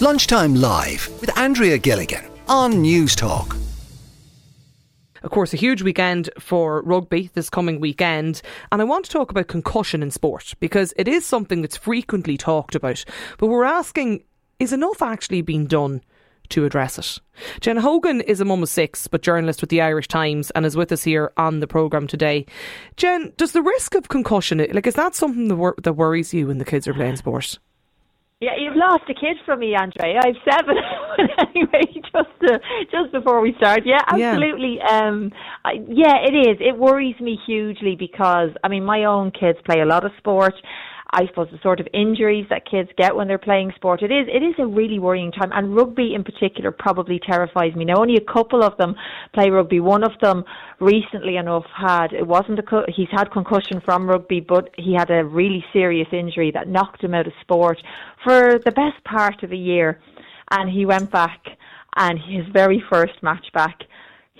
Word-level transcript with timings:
Lunchtime 0.00 0.54
Live 0.54 1.10
with 1.20 1.36
Andrea 1.36 1.76
Gilligan 1.76 2.24
on 2.46 2.74
Newstalk. 2.74 3.56
Of 5.24 5.32
course, 5.32 5.52
a 5.52 5.56
huge 5.56 5.82
weekend 5.82 6.30
for 6.38 6.82
rugby 6.82 7.30
this 7.34 7.50
coming 7.50 7.80
weekend. 7.80 8.40
And 8.70 8.80
I 8.80 8.84
want 8.84 9.06
to 9.06 9.10
talk 9.10 9.32
about 9.32 9.48
concussion 9.48 10.00
in 10.00 10.12
sport 10.12 10.54
because 10.60 10.94
it 10.96 11.08
is 11.08 11.26
something 11.26 11.62
that's 11.62 11.76
frequently 11.76 12.36
talked 12.36 12.76
about. 12.76 13.04
But 13.38 13.48
we're 13.48 13.64
asking 13.64 14.22
is 14.60 14.72
enough 14.72 15.02
actually 15.02 15.42
being 15.42 15.66
done 15.66 16.00
to 16.50 16.64
address 16.64 16.96
it? 16.96 17.18
Jen 17.60 17.78
Hogan 17.78 18.20
is 18.20 18.40
a 18.40 18.44
mum 18.44 18.62
of 18.62 18.68
six, 18.68 19.08
but 19.08 19.22
journalist 19.22 19.60
with 19.60 19.70
the 19.70 19.80
Irish 19.80 20.06
Times 20.06 20.52
and 20.52 20.64
is 20.64 20.76
with 20.76 20.92
us 20.92 21.02
here 21.02 21.32
on 21.36 21.58
the 21.58 21.66
programme 21.66 22.06
today. 22.06 22.46
Jen, 22.96 23.32
does 23.36 23.50
the 23.50 23.62
risk 23.62 23.96
of 23.96 24.08
concussion, 24.08 24.64
like, 24.72 24.86
is 24.86 24.94
that 24.94 25.16
something 25.16 25.48
that, 25.48 25.56
wor- 25.56 25.74
that 25.82 25.94
worries 25.94 26.32
you 26.32 26.46
when 26.46 26.58
the 26.58 26.64
kids 26.64 26.86
are 26.86 26.94
playing 26.94 27.16
sport? 27.16 27.58
Yeah, 28.40 28.52
you've 28.56 28.76
lost 28.76 29.02
a 29.10 29.14
kid 29.14 29.36
from 29.44 29.58
me, 29.58 29.74
Andre. 29.74 30.14
I've 30.16 30.36
seven. 30.48 30.76
anyway, 31.38 31.82
just 31.92 32.52
uh, 32.52 32.58
just 32.88 33.10
before 33.10 33.40
we 33.40 33.52
start, 33.56 33.80
yeah, 33.84 34.00
absolutely. 34.06 34.76
Yeah. 34.78 35.08
Um, 35.08 35.32
I, 35.64 35.72
yeah, 35.88 36.18
it 36.22 36.34
is. 36.46 36.56
It 36.60 36.78
worries 36.78 37.18
me 37.20 37.36
hugely 37.46 37.96
because 37.96 38.50
I 38.62 38.68
mean, 38.68 38.84
my 38.84 39.04
own 39.06 39.32
kids 39.32 39.58
play 39.64 39.80
a 39.80 39.84
lot 39.84 40.04
of 40.04 40.12
sport, 40.18 40.54
I 41.10 41.26
suppose 41.26 41.48
the 41.50 41.58
sort 41.62 41.80
of 41.80 41.88
injuries 41.94 42.46
that 42.50 42.68
kids 42.70 42.90
get 42.98 43.16
when 43.16 43.28
they're 43.28 43.38
playing 43.38 43.72
sport. 43.76 44.02
It 44.02 44.10
is 44.12 44.26
it 44.28 44.42
is 44.42 44.54
a 44.58 44.66
really 44.66 44.98
worrying 44.98 45.32
time, 45.32 45.50
and 45.54 45.74
rugby 45.74 46.14
in 46.14 46.22
particular 46.22 46.70
probably 46.70 47.18
terrifies 47.18 47.74
me. 47.74 47.86
Now, 47.86 48.00
only 48.00 48.16
a 48.16 48.32
couple 48.32 48.62
of 48.62 48.76
them 48.76 48.94
play 49.32 49.48
rugby. 49.48 49.80
One 49.80 50.04
of 50.04 50.12
them, 50.20 50.44
recently 50.80 51.36
enough, 51.36 51.64
had 51.74 52.12
it 52.12 52.26
wasn't 52.26 52.58
a 52.58 52.82
he's 52.88 53.08
had 53.10 53.30
concussion 53.30 53.80
from 53.84 54.08
rugby, 54.08 54.40
but 54.40 54.70
he 54.76 54.94
had 54.94 55.10
a 55.10 55.24
really 55.24 55.64
serious 55.72 56.08
injury 56.12 56.50
that 56.52 56.68
knocked 56.68 57.02
him 57.02 57.14
out 57.14 57.26
of 57.26 57.32
sport 57.40 57.78
for 58.22 58.58
the 58.64 58.72
best 58.72 59.02
part 59.04 59.42
of 59.42 59.52
a 59.52 59.56
year, 59.56 59.98
and 60.50 60.70
he 60.70 60.84
went 60.84 61.10
back 61.10 61.40
and 61.96 62.18
his 62.18 62.46
very 62.52 62.82
first 62.90 63.22
match 63.22 63.46
back 63.54 63.80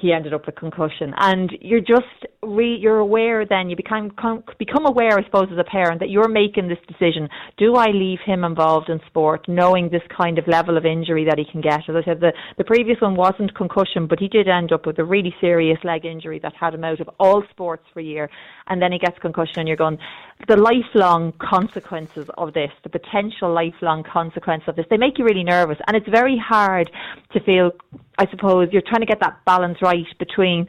he 0.01 0.13
ended 0.13 0.35
up 0.35 0.47
with 0.47 0.57
concussion. 0.57 1.15
And 1.17 1.51
you're 1.61 1.81
just 1.81 2.27
re, 2.43 2.77
you're 2.81 2.99
aware 2.99 3.45
then 3.45 3.69
you 3.71 3.77
become 3.77 4.11
become 4.59 4.87
aware, 4.87 5.19
I 5.19 5.25
suppose, 5.25 5.49
as 5.53 5.59
a 5.59 5.65
parent 5.65 6.01
that 6.01 6.11
you're 6.11 6.29
making 6.29 6.69
this 6.69 6.79
decision. 6.87 7.29
Do 7.57 7.75
I 7.77 7.87
leave 7.87 8.21
him 8.25 8.45
involved 8.45 8.89
in 8.89 9.01
sport, 9.07 9.47
knowing 9.49 9.89
this 9.89 10.03
kind 10.17 10.39
of 10.39 10.47
level 10.47 10.77
of 10.77 10.85
injury 10.85 11.25
that 11.25 11.39
he 11.39 11.45
can 11.45 11.61
get? 11.61 11.89
As 11.89 11.97
I 11.97 12.05
said, 12.05 12.21
the 12.21 12.33
the 12.57 12.65
previous 12.65 13.01
one 13.01 13.15
wasn't 13.15 13.55
concussion, 13.55 14.07
but 14.07 14.19
he 14.19 14.29
did 14.29 14.49
end 14.49 14.73
up 14.73 14.87
with 14.87 14.99
a 14.99 15.05
really 15.05 15.35
serious 15.41 15.79
leg 15.85 16.05
injury 16.05 16.39
that 16.41 16.55
had 16.55 16.75
him 16.75 16.85
out 16.85 17.01
of 17.01 17.11
all 17.19 17.43
sports 17.51 17.85
for 17.93 18.01
a 18.01 18.05
year. 18.05 18.31
And 18.67 18.81
then 18.83 18.93
he 18.93 18.99
gets 18.99 19.19
concussion, 19.19 19.59
and 19.61 19.69
you're 19.69 19.77
going 19.77 19.99
the 20.47 20.57
lifelong 20.57 21.33
consequences 21.41 22.29
of 22.39 22.55
this, 22.55 22.71
the 22.83 22.89
potential 22.89 23.53
lifelong 23.53 24.05
consequence 24.05 24.63
of 24.69 24.77
this. 24.77 24.87
They 24.89 24.97
make 24.97 25.19
you 25.19 25.25
really 25.25 25.45
nervous, 25.45 25.79
and 25.87 25.97
it's 25.97 26.09
very 26.09 26.39
hard 26.39 26.91
to 27.33 27.41
feel 27.41 27.73
I 28.19 28.27
suppose 28.31 28.69
you're 28.73 28.83
trying 28.83 29.01
to 29.01 29.07
get 29.07 29.21
that 29.21 29.45
balance 29.45 29.79
right 29.81 30.05
between 30.19 30.67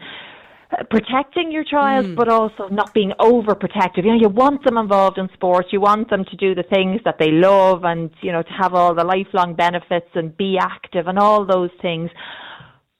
uh, 0.71 0.83
protecting 0.89 1.51
your 1.51 1.63
child, 1.63 2.05
mm. 2.05 2.15
but 2.15 2.29
also 2.29 2.67
not 2.69 2.93
being 2.93 3.11
overprotective. 3.19 4.05
You 4.05 4.11
know, 4.11 4.19
you 4.21 4.29
want 4.29 4.63
them 4.63 4.77
involved 4.77 5.17
in 5.17 5.27
sports. 5.33 5.69
You 5.71 5.81
want 5.81 6.11
them 6.11 6.23
to 6.25 6.35
do 6.37 6.53
the 6.53 6.63
things 6.63 7.01
that 7.05 7.15
they 7.19 7.31
love, 7.31 7.83
and 7.83 8.11
you 8.21 8.31
know, 8.31 8.43
to 8.43 8.53
have 8.59 8.75
all 8.75 8.93
the 8.93 9.03
lifelong 9.03 9.55
benefits 9.55 10.09
and 10.13 10.35
be 10.37 10.57
active 10.61 11.07
and 11.07 11.17
all 11.17 11.45
those 11.45 11.71
things. 11.81 12.11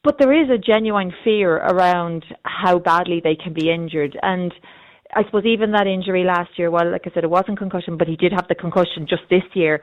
But 0.03 0.15
there 0.17 0.33
is 0.33 0.49
a 0.49 0.57
genuine 0.57 1.13
fear 1.23 1.57
around 1.57 2.25
how 2.43 2.79
badly 2.79 3.21
they 3.23 3.35
can 3.35 3.53
be 3.53 3.69
injured, 3.71 4.17
and 4.21 4.51
I 5.13 5.23
suppose 5.25 5.45
even 5.45 5.71
that 5.73 5.85
injury 5.85 6.23
last 6.23 6.51
year. 6.57 6.71
Well, 6.71 6.91
like 6.91 7.03
I 7.05 7.11
said, 7.13 7.23
it 7.23 7.29
wasn't 7.29 7.59
concussion, 7.59 7.97
but 7.97 8.07
he 8.07 8.15
did 8.15 8.31
have 8.31 8.47
the 8.47 8.55
concussion 8.55 9.05
just 9.07 9.23
this 9.29 9.43
year. 9.53 9.81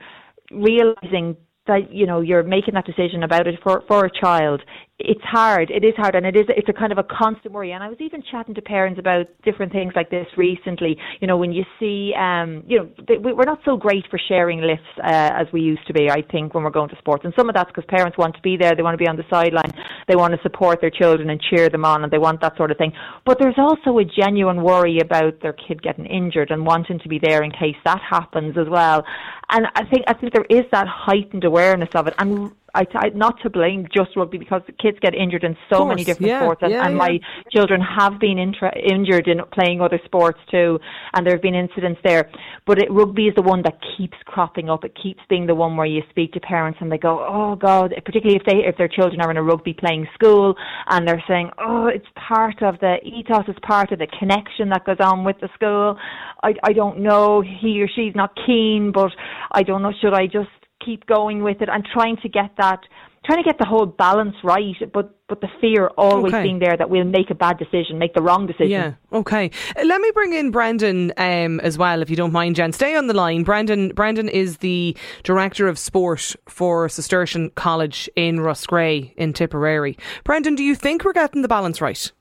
Realizing 0.51 1.37
that 1.67 1.93
you 1.93 2.05
know 2.05 2.21
you're 2.21 2.43
making 2.43 2.73
that 2.73 2.85
decision 2.85 3.23
about 3.23 3.47
it 3.47 3.59
for 3.63 3.83
for 3.87 4.05
a 4.05 4.11
child 4.11 4.61
it's 4.99 5.21
hard. 5.21 5.69
It 5.69 5.83
is 5.83 5.93
hard 5.95 6.15
and 6.15 6.25
it 6.25 6.35
is 6.35 6.45
it's 6.49 6.69
a 6.69 6.73
kind 6.73 6.91
of 6.91 6.97
a 6.97 7.03
constant 7.03 7.53
worry. 7.53 7.71
And 7.71 7.83
i 7.83 7.87
was 7.87 7.97
even 7.99 8.23
chatting 8.31 8.55
to 8.55 8.61
parents 8.61 8.99
about 8.99 9.27
different 9.43 9.71
things 9.71 9.93
like 9.95 10.09
this 10.09 10.25
recently. 10.35 10.97
You 11.21 11.27
know 11.27 11.37
when 11.37 11.51
you 11.51 11.63
see 11.79 12.13
um 12.17 12.63
you 12.67 12.79
know 12.79 12.89
they, 13.07 13.17
we're 13.17 13.45
not 13.45 13.59
so 13.63 13.77
great 13.77 14.05
for 14.09 14.19
sharing 14.27 14.61
lifts 14.61 14.89
uh, 15.03 15.31
as 15.33 15.45
we 15.53 15.61
used 15.61 15.85
to 15.87 15.93
be 15.93 16.09
i 16.09 16.23
think 16.31 16.55
when 16.55 16.63
we're 16.63 16.71
going 16.71 16.89
to 16.89 16.97
sports. 16.97 17.25
And 17.25 17.33
some 17.37 17.47
of 17.47 17.53
that's 17.53 17.69
because 17.69 17.85
parents 17.87 18.17
want 18.17 18.35
to 18.35 18.41
be 18.41 18.57
there. 18.57 18.73
They 18.75 18.81
want 18.81 18.95
to 18.95 19.03
be 19.03 19.07
on 19.07 19.17
the 19.17 19.25
sideline. 19.29 19.71
They 20.07 20.15
want 20.15 20.33
to 20.33 20.41
support 20.41 20.81
their 20.81 20.89
children 20.89 21.29
and 21.29 21.39
cheer 21.39 21.69
them 21.69 21.85
on 21.85 22.03
and 22.03 22.11
they 22.11 22.17
want 22.17 22.41
that 22.41 22.57
sort 22.57 22.71
of 22.71 22.77
thing. 22.77 22.91
But 23.23 23.37
there's 23.39 23.59
also 23.59 23.99
a 23.99 24.05
genuine 24.05 24.63
worry 24.63 24.97
about 24.99 25.41
their 25.41 25.53
kid 25.53 25.83
getting 25.83 26.07
injured 26.07 26.49
and 26.49 26.65
wanting 26.65 26.99
to 26.99 27.07
be 27.07 27.19
there 27.19 27.43
in 27.43 27.51
case 27.51 27.77
that 27.85 28.01
happens 28.01 28.57
as 28.57 28.67
well. 28.67 29.05
And 29.51 29.67
i 29.75 29.85
think 29.85 30.05
i 30.07 30.13
think 30.13 30.33
there 30.33 30.45
is 30.49 30.65
that 30.71 30.87
heightened 30.87 31.43
awareness 31.43 31.89
of 31.93 32.07
it. 32.07 32.15
And 32.17 32.51
I, 32.75 32.85
I, 32.93 33.09
not 33.09 33.41
to 33.43 33.49
blame 33.49 33.87
just 33.95 34.15
rugby 34.15 34.37
because 34.37 34.61
kids 34.79 34.97
get 35.01 35.15
injured 35.15 35.43
in 35.43 35.55
so 35.71 35.85
many 35.85 36.03
different 36.03 36.29
yeah, 36.29 36.41
sports, 36.41 36.61
and, 36.63 36.71
yeah, 36.71 36.85
and 36.85 36.93
yeah. 36.93 36.97
my 36.97 37.19
children 37.51 37.81
have 37.81 38.19
been 38.19 38.37
intra- 38.37 38.77
injured 38.77 39.27
in 39.27 39.39
playing 39.51 39.81
other 39.81 39.99
sports 40.05 40.39
too, 40.51 40.79
and 41.13 41.25
there 41.25 41.33
have 41.33 41.41
been 41.41 41.55
incidents 41.55 41.99
there. 42.03 42.29
But 42.65 42.79
it, 42.79 42.91
rugby 42.91 43.27
is 43.27 43.35
the 43.35 43.41
one 43.41 43.61
that 43.63 43.79
keeps 43.97 44.17
cropping 44.25 44.69
up. 44.69 44.83
It 44.83 44.95
keeps 45.01 45.21
being 45.29 45.47
the 45.47 45.55
one 45.55 45.77
where 45.77 45.87
you 45.87 46.01
speak 46.09 46.33
to 46.33 46.39
parents 46.39 46.79
and 46.81 46.91
they 46.91 46.97
go, 46.97 47.25
"Oh 47.27 47.55
God!" 47.55 47.93
Particularly 48.05 48.35
if 48.37 48.45
they 48.45 48.67
if 48.67 48.77
their 48.77 48.89
children 48.89 49.21
are 49.21 49.31
in 49.31 49.37
a 49.37 49.43
rugby 49.43 49.73
playing 49.73 50.07
school 50.13 50.55
and 50.89 51.07
they're 51.07 51.23
saying, 51.27 51.49
"Oh, 51.57 51.87
it's 51.87 52.05
part 52.15 52.61
of 52.61 52.79
the 52.79 52.97
ethos, 53.03 53.45
it's 53.47 53.59
part 53.59 53.91
of 53.91 53.99
the 53.99 54.07
connection 54.19 54.69
that 54.69 54.85
goes 54.85 54.97
on 54.99 55.23
with 55.23 55.39
the 55.39 55.49
school." 55.55 55.97
I 56.43 56.53
I 56.63 56.73
don't 56.73 56.99
know. 56.99 57.41
He 57.41 57.81
or 57.81 57.87
she's 57.87 58.13
not 58.13 58.37
keen, 58.45 58.91
but 58.91 59.11
I 59.51 59.63
don't 59.63 59.81
know. 59.81 59.93
Should 60.01 60.13
I 60.13 60.27
just 60.27 60.49
keep 60.83 61.05
going 61.05 61.43
with 61.43 61.61
it 61.61 61.69
and 61.69 61.85
trying 61.93 62.17
to 62.17 62.29
get 62.29 62.51
that 62.57 62.81
trying 63.27 63.43
to 63.43 63.43
get 63.43 63.57
the 63.59 63.65
whole 63.65 63.85
balance 63.85 64.35
right, 64.43 64.75
but 64.93 65.13
but 65.27 65.41
the 65.41 65.49
fear 65.59 65.87
always 65.97 66.33
okay. 66.33 66.43
being 66.43 66.59
there 66.59 66.77
that 66.77 66.89
we'll 66.89 67.03
make 67.03 67.29
a 67.29 67.35
bad 67.35 67.57
decision, 67.57 67.99
make 67.99 68.13
the 68.13 68.21
wrong 68.21 68.47
decision. 68.47 68.69
Yeah, 68.69 68.93
okay. 69.11 69.51
Let 69.75 69.99
me 69.99 70.11
bring 70.11 70.31
in 70.31 70.51
Brendan 70.51 71.11
um, 71.17 71.59
as 71.59 71.77
well, 71.77 72.01
if 72.01 72.09
you 72.09 72.15
don't 72.15 72.31
mind, 72.31 72.55
Jen. 72.55 72.71
Stay 72.71 72.95
on 72.95 73.07
the 73.07 73.13
line. 73.13 73.43
Brendan 73.43 73.89
Brendan 73.89 74.29
is 74.29 74.59
the 74.59 74.95
director 75.23 75.67
of 75.67 75.77
sport 75.77 76.35
for 76.47 76.87
Cistercian 76.87 77.51
College 77.51 78.09
in 78.15 78.39
Roscrea 78.39 79.11
in 79.17 79.33
Tipperary. 79.33 79.97
Brendan, 80.23 80.55
do 80.55 80.63
you 80.63 80.75
think 80.75 81.03
we're 81.03 81.13
getting 81.13 81.41
the 81.41 81.49
balance 81.49 81.81
right? 81.81 82.11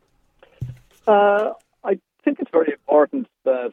Uh, 1.07 1.53
I 1.85 2.01
think 2.25 2.41
it's 2.41 2.51
very 2.51 2.73
important 2.73 3.29
that 3.45 3.73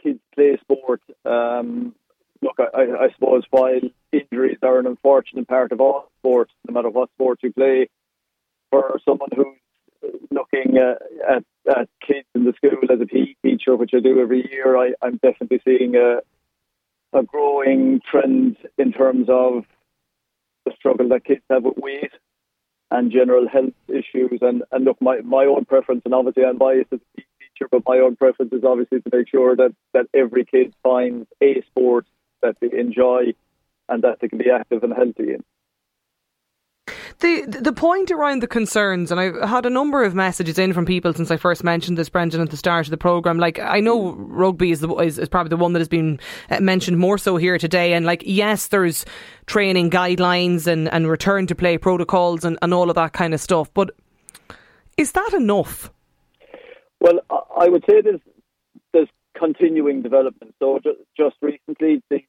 kids 0.00 0.20
play 0.34 0.56
sport. 0.60 1.02
Um, 1.24 1.96
look, 2.44 2.58
I, 2.60 3.06
I 3.06 3.08
suppose 3.14 3.44
while 3.50 3.80
injuries 4.12 4.58
are 4.62 4.78
an 4.78 4.86
unfortunate 4.86 5.48
part 5.48 5.72
of 5.72 5.80
all 5.80 6.10
sports, 6.20 6.52
no 6.68 6.74
matter 6.74 6.90
what 6.90 7.10
sport 7.10 7.40
you 7.42 7.52
play, 7.52 7.88
for 8.70 9.00
someone 9.04 9.30
who's 9.34 10.20
looking 10.30 10.76
at, 10.76 11.00
at, 11.28 11.44
at 11.68 11.88
kids 12.06 12.28
in 12.34 12.44
the 12.44 12.52
school 12.52 12.78
as 12.92 13.00
a 13.00 13.06
PE 13.06 13.34
teacher, 13.42 13.74
which 13.76 13.92
I 13.94 14.00
do 14.00 14.20
every 14.20 14.48
year, 14.50 14.76
I, 14.76 14.92
I'm 15.02 15.16
definitely 15.16 15.60
seeing 15.64 15.96
a, 15.96 16.18
a 17.18 17.22
growing 17.22 18.00
trend 18.08 18.56
in 18.76 18.92
terms 18.92 19.28
of 19.30 19.64
the 20.66 20.72
struggle 20.76 21.08
that 21.08 21.24
kids 21.24 21.42
have 21.50 21.64
with 21.64 21.78
weight 21.78 22.12
and 22.90 23.10
general 23.10 23.48
health 23.48 23.72
issues. 23.88 24.40
And, 24.42 24.62
and 24.70 24.84
look, 24.84 25.00
my, 25.00 25.20
my 25.22 25.46
own 25.46 25.64
preference, 25.64 26.02
and 26.04 26.14
obviously 26.14 26.44
I'm 26.44 26.58
biased 26.58 26.92
as 26.92 27.00
a 27.16 27.20
teacher, 27.20 27.68
but 27.70 27.82
my 27.86 27.98
own 27.98 28.16
preference 28.16 28.52
is 28.52 28.64
obviously 28.64 29.00
to 29.00 29.10
make 29.12 29.28
sure 29.28 29.56
that, 29.56 29.74
that 29.94 30.06
every 30.12 30.44
kid 30.44 30.74
finds 30.82 31.26
a 31.42 31.62
sport 31.70 32.06
that 32.44 32.56
they 32.60 32.78
enjoy 32.78 33.34
and 33.88 34.02
that 34.04 34.20
they 34.20 34.28
can 34.28 34.38
be 34.38 34.50
active 34.50 34.84
and 34.84 34.92
healthy 34.92 35.34
in. 35.34 35.44
The 37.20 37.46
the 37.46 37.72
point 37.72 38.10
around 38.10 38.42
the 38.42 38.48
concerns, 38.48 39.10
and 39.10 39.20
I've 39.20 39.48
had 39.48 39.64
a 39.64 39.70
number 39.70 40.02
of 40.02 40.14
messages 40.14 40.58
in 40.58 40.72
from 40.72 40.84
people 40.84 41.14
since 41.14 41.30
I 41.30 41.36
first 41.36 41.64
mentioned 41.64 41.96
this, 41.96 42.08
Brendan, 42.08 42.40
at 42.40 42.50
the 42.50 42.56
start 42.56 42.86
of 42.86 42.90
the 42.90 42.96
programme. 42.98 43.38
Like, 43.38 43.58
I 43.58 43.80
know 43.80 44.12
rugby 44.12 44.72
is, 44.72 44.80
the, 44.80 44.92
is, 44.96 45.18
is 45.18 45.28
probably 45.28 45.50
the 45.50 45.56
one 45.56 45.72
that 45.72 45.80
has 45.80 45.88
been 45.88 46.18
uh, 46.50 46.60
mentioned 46.60 46.98
more 46.98 47.16
so 47.16 47.36
here 47.36 47.56
today. 47.56 47.94
And, 47.94 48.04
like, 48.04 48.22
yes, 48.26 48.66
there's 48.66 49.06
training 49.46 49.90
guidelines 49.90 50.66
and, 50.66 50.92
and 50.92 51.08
return 51.08 51.46
to 51.46 51.54
play 51.54 51.78
protocols 51.78 52.44
and, 52.44 52.58
and 52.60 52.74
all 52.74 52.90
of 52.90 52.96
that 52.96 53.12
kind 53.12 53.32
of 53.32 53.40
stuff. 53.40 53.72
But 53.72 53.92
is 54.98 55.12
that 55.12 55.32
enough? 55.34 55.90
Well, 57.00 57.20
I 57.30 57.68
would 57.68 57.84
say 57.88 58.02
there's, 58.02 58.20
there's 58.92 59.08
continuing 59.38 60.02
development. 60.02 60.54
So, 60.58 60.80
just, 60.82 60.98
just 61.16 61.36
recently, 61.40 62.02
the 62.10 62.20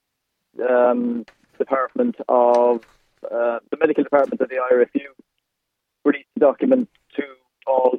um, 0.70 1.26
Department 1.58 2.16
of 2.28 2.86
uh, 3.24 3.60
the 3.72 3.78
medical 3.80 4.04
department 4.04 4.42
of 4.42 4.50
the 4.50 4.56
IRFU 4.56 5.08
released 6.04 6.28
a 6.36 6.40
document 6.40 6.90
to 7.16 7.24
all 7.66 7.98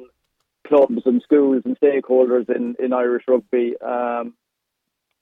clubs 0.67 1.01
and 1.05 1.21
schools 1.21 1.63
and 1.65 1.77
stakeholders 1.79 2.49
in, 2.49 2.75
in 2.79 2.93
Irish 2.93 3.23
rugby, 3.27 3.75
um, 3.81 4.33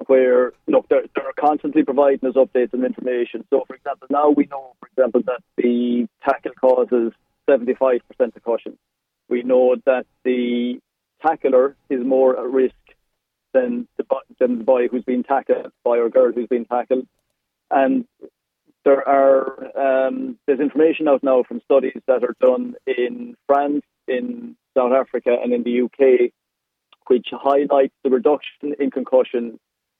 where 0.07 0.51
look 0.67 0.87
they're, 0.89 1.05
they're 1.15 1.31
constantly 1.39 1.83
providing 1.83 2.27
us 2.29 2.35
updates 2.35 2.73
and 2.73 2.83
information. 2.83 3.45
So, 3.49 3.63
for 3.67 3.75
example, 3.75 4.07
now 4.09 4.29
we 4.29 4.47
know, 4.47 4.73
for 4.79 4.87
example, 4.87 5.21
that 5.25 5.41
the 5.57 6.07
tackle 6.23 6.51
causes 6.59 7.13
seventy 7.49 7.73
five 7.73 8.01
percent 8.07 8.35
of 8.35 8.43
concussion. 8.43 8.77
We 9.29 9.43
know 9.43 9.75
that 9.85 10.05
the 10.23 10.79
tackler 11.25 11.75
is 11.89 12.05
more 12.05 12.37
at 12.37 12.45
risk 12.45 12.75
than 13.53 13.87
the 13.97 14.05
than 14.39 14.59
the 14.59 14.63
boy 14.63 14.87
who's 14.89 15.05
been 15.05 15.23
tackled, 15.23 15.71
boy 15.83 15.99
or 15.99 16.09
girl 16.09 16.31
who's 16.31 16.47
been 16.47 16.65
tackled, 16.65 17.07
and 17.71 18.05
there 18.83 19.07
are 19.07 20.07
um, 20.07 20.37
there's 20.45 20.59
information 20.59 21.07
out 21.07 21.23
now 21.23 21.43
from 21.43 21.59
studies 21.61 21.99
that 22.07 22.23
are 22.23 22.35
done 22.39 22.75
in 22.85 23.35
France, 23.47 23.83
in 24.07 24.55
South 24.77 24.93
Africa, 24.93 25.35
and 25.41 25.53
in 25.53 25.63
the 25.63 25.81
UK, 25.81 26.31
which 27.07 27.27
highlights 27.31 27.95
the 28.03 28.09
reduction 28.09 28.75
in 28.79 28.91
concussion 28.91 29.59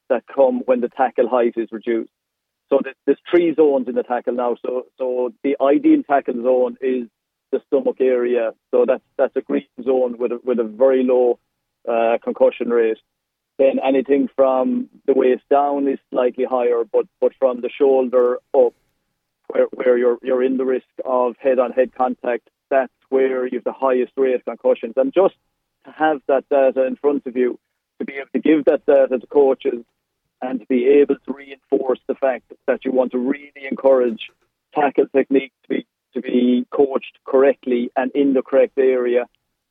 that 0.09 0.23
come 0.33 0.62
when 0.65 0.81
the 0.81 0.89
tackle 0.89 1.27
height 1.27 1.53
is 1.57 1.69
reduced. 1.71 2.12
So 2.69 2.79
there's 3.06 3.17
three 3.29 3.53
zones 3.56 3.88
in 3.88 3.95
the 3.95 4.03
tackle 4.03 4.33
now. 4.33 4.56
So 4.63 4.85
so 4.97 5.33
the 5.44 5.57
ideal 5.62 6.03
tackle 6.03 6.41
zone 6.44 6.77
is 6.81 7.07
the 7.51 7.62
stomach 7.67 7.97
area. 8.00 8.51
So 8.71 8.85
that's 8.88 9.03
that's 9.17 9.35
a 9.35 9.41
green 9.41 9.67
zone 9.83 10.17
with 10.17 10.31
a, 10.31 10.39
with 10.44 10.59
a 10.59 10.63
very 10.63 11.03
low 11.03 11.39
uh, 11.89 12.17
concussion 12.23 12.69
rate. 12.69 12.97
Then 13.57 13.79
anything 13.83 14.29
from 14.35 14.89
the 15.05 15.13
waist 15.13 15.43
down 15.49 15.87
is 15.87 15.99
slightly 16.11 16.45
higher, 16.45 16.83
but 16.83 17.07
but 17.21 17.33
from 17.39 17.61
the 17.61 17.69
shoulder 17.69 18.39
up, 18.53 18.73
where 19.47 19.67
where 19.71 19.97
you're 19.97 20.17
you're 20.21 20.43
in 20.43 20.57
the 20.57 20.65
risk 20.65 20.87
of 21.05 21.35
head-on-head 21.37 21.95
contact, 21.95 22.49
that's 22.69 22.91
where 23.09 23.45
you 23.47 23.57
have 23.59 23.63
the 23.63 23.71
highest 23.71 24.11
rate 24.17 24.35
of 24.35 24.43
concussions. 24.45 24.93
And 24.97 25.13
just 25.13 25.35
to 25.85 25.91
have 25.91 26.21
that 26.27 26.49
data 26.49 26.85
in 26.85 26.97
front 26.97 27.25
of 27.27 27.37
you, 27.37 27.57
to 27.99 28.05
be 28.05 28.15
able 28.15 28.29
to 28.33 28.39
give 28.39 28.65
that 28.65 28.85
data 28.85 29.19
to 29.19 29.27
coaches, 29.27 29.85
and 30.41 30.59
to 30.59 30.65
be 30.65 30.87
able 30.87 31.15
to 31.15 31.33
reinforce 31.33 31.99
the 32.07 32.15
fact 32.15 32.51
that 32.67 32.83
you 32.83 32.91
want 32.91 33.11
to 33.13 33.17
really 33.17 33.67
encourage 33.69 34.29
tackle 34.73 35.05
technique 35.15 35.53
to 35.63 35.69
be 35.69 35.87
to 36.13 36.21
be 36.21 36.65
coached 36.71 37.19
correctly 37.25 37.91
and 37.95 38.11
in 38.11 38.33
the 38.33 38.41
correct 38.41 38.77
area. 38.77 39.25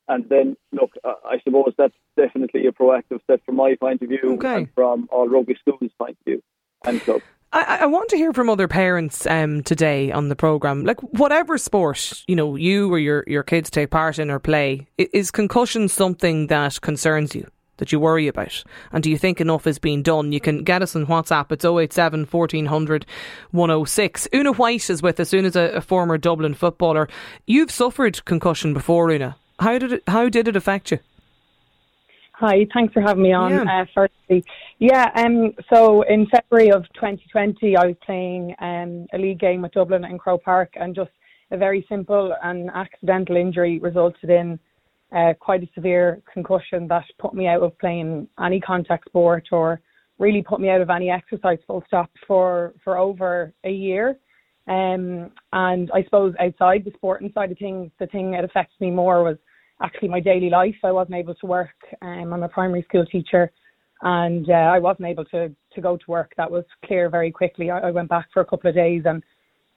And 0.07 0.27
then, 0.29 0.55
look, 0.71 0.91
I 1.03 1.39
suppose 1.43 1.73
that's 1.77 1.95
definitely 2.15 2.67
a 2.67 2.71
proactive 2.71 3.23
step 3.23 3.41
from 3.45 3.55
my 3.55 3.75
point 3.79 4.01
of 4.01 4.09
view 4.09 4.35
okay. 4.35 4.55
and 4.55 4.73
from 4.73 5.09
all 5.11 5.27
rugby 5.27 5.55
schools' 5.59 5.91
point 5.97 6.17
of 6.19 6.25
view 6.25 6.43
and 6.85 7.01
club. 7.01 7.21
I, 7.51 7.79
I, 7.81 7.85
want 7.85 8.09
to 8.09 8.17
hear 8.17 8.33
from 8.33 8.49
other 8.49 8.67
parents 8.67 9.25
um, 9.27 9.63
today 9.63 10.11
on 10.11 10.27
the 10.27 10.35
programme. 10.35 10.83
Like, 10.83 10.99
whatever 11.01 11.57
sport, 11.57 12.23
you 12.27 12.35
know, 12.35 12.55
you 12.55 12.93
or 12.93 12.99
your, 12.99 13.23
your 13.27 13.43
kids 13.43 13.69
take 13.69 13.91
part 13.91 14.19
in 14.19 14.29
or 14.29 14.39
play, 14.39 14.87
is 14.97 15.31
concussion 15.31 15.87
something 15.87 16.47
that 16.47 16.81
concerns 16.81 17.33
you? 17.33 17.47
that 17.77 17.91
you 17.91 17.99
worry 17.99 18.27
about? 18.27 18.63
And 18.91 19.03
do 19.03 19.09
you 19.09 19.17
think 19.17 19.41
enough 19.41 19.67
is 19.67 19.79
being 19.79 20.01
done? 20.01 20.31
You 20.31 20.39
can 20.39 20.63
get 20.63 20.81
us 20.81 20.95
on 20.95 21.07
WhatsApp. 21.07 21.51
It's 21.51 21.65
087 21.65 22.25
1400 22.25 23.05
106. 23.51 24.27
Oonagh 24.33 24.57
Whyte 24.57 24.89
is 24.89 25.01
with 25.01 25.19
us. 25.19 25.31
Oonagh's 25.31 25.55
a, 25.57 25.71
a 25.71 25.81
former 25.81 26.17
Dublin 26.17 26.53
footballer. 26.53 27.09
You've 27.45 27.71
suffered 27.71 28.23
concussion 28.25 28.73
before, 28.73 29.07
Oonagh. 29.09 29.35
How 29.59 29.77
did 29.77 29.93
it, 29.93 30.03
how 30.07 30.29
did 30.29 30.47
it 30.47 30.55
affect 30.55 30.91
you? 30.91 30.99
Hi, 32.33 32.67
thanks 32.73 32.93
for 32.93 33.01
having 33.01 33.23
me 33.23 33.31
on. 33.31 33.51
Yeah. 33.51 33.81
Uh, 33.81 33.85
firstly, 33.93 34.43
yeah. 34.79 35.09
Um. 35.15 35.53
So 35.73 36.01
in 36.01 36.27
February 36.27 36.71
of 36.71 36.83
2020, 36.95 37.77
I 37.77 37.85
was 37.85 37.95
playing 38.05 38.53
um, 38.59 39.07
a 39.13 39.17
league 39.17 39.39
game 39.39 39.61
with 39.61 39.71
Dublin 39.71 40.03
in 40.03 40.17
Croke 40.17 40.43
Park, 40.43 40.73
and 40.75 40.93
just 40.93 41.11
a 41.51 41.57
very 41.57 41.85
simple 41.87 42.35
and 42.43 42.69
accidental 42.73 43.37
injury 43.37 43.79
resulted 43.79 44.29
in 44.29 44.59
uh, 45.15 45.33
quite 45.39 45.63
a 45.63 45.69
severe 45.73 46.21
concussion 46.31 46.87
that 46.87 47.05
put 47.19 47.33
me 47.33 47.47
out 47.47 47.63
of 47.63 47.77
playing 47.79 48.27
any 48.43 48.59
contact 48.59 49.05
sport 49.05 49.47
or 49.51 49.79
really 50.19 50.41
put 50.41 50.59
me 50.59 50.69
out 50.69 50.81
of 50.81 50.89
any 50.89 51.09
exercise 51.09 51.59
full 51.67 51.83
stop 51.87 52.09
for, 52.27 52.73
for 52.83 52.97
over 52.97 53.53
a 53.63 53.71
year. 53.71 54.17
Um, 54.67 55.31
and 55.53 55.91
I 55.93 56.03
suppose 56.03 56.33
outside 56.39 56.83
the 56.85 56.91
sporting 56.95 57.31
side 57.33 57.51
of 57.51 57.57
things, 57.57 57.91
the 57.99 58.07
thing 58.07 58.31
that 58.31 58.43
affects 58.43 58.73
me 58.79 58.89
more 58.89 59.23
was 59.23 59.37
actually 59.81 60.09
my 60.09 60.19
daily 60.19 60.49
life. 60.49 60.75
I 60.83 60.91
wasn't 60.91 61.17
able 61.17 61.35
to 61.35 61.45
work. 61.45 61.75
Um, 62.01 62.33
I'm 62.33 62.43
a 62.43 62.49
primary 62.49 62.83
school 62.83 63.05
teacher 63.05 63.51
and 64.01 64.49
uh, 64.49 64.53
I 64.53 64.79
wasn't 64.79 65.07
able 65.07 65.25
to, 65.25 65.49
to 65.73 65.81
go 65.81 65.97
to 65.97 66.03
work. 66.07 66.33
That 66.37 66.49
was 66.49 66.63
clear 66.85 67.09
very 67.09 67.31
quickly. 67.31 67.69
I, 67.69 67.79
I 67.79 67.91
went 67.91 68.09
back 68.09 68.27
for 68.33 68.41
a 68.41 68.45
couple 68.45 68.69
of 68.69 68.75
days 68.75 69.03
and 69.05 69.23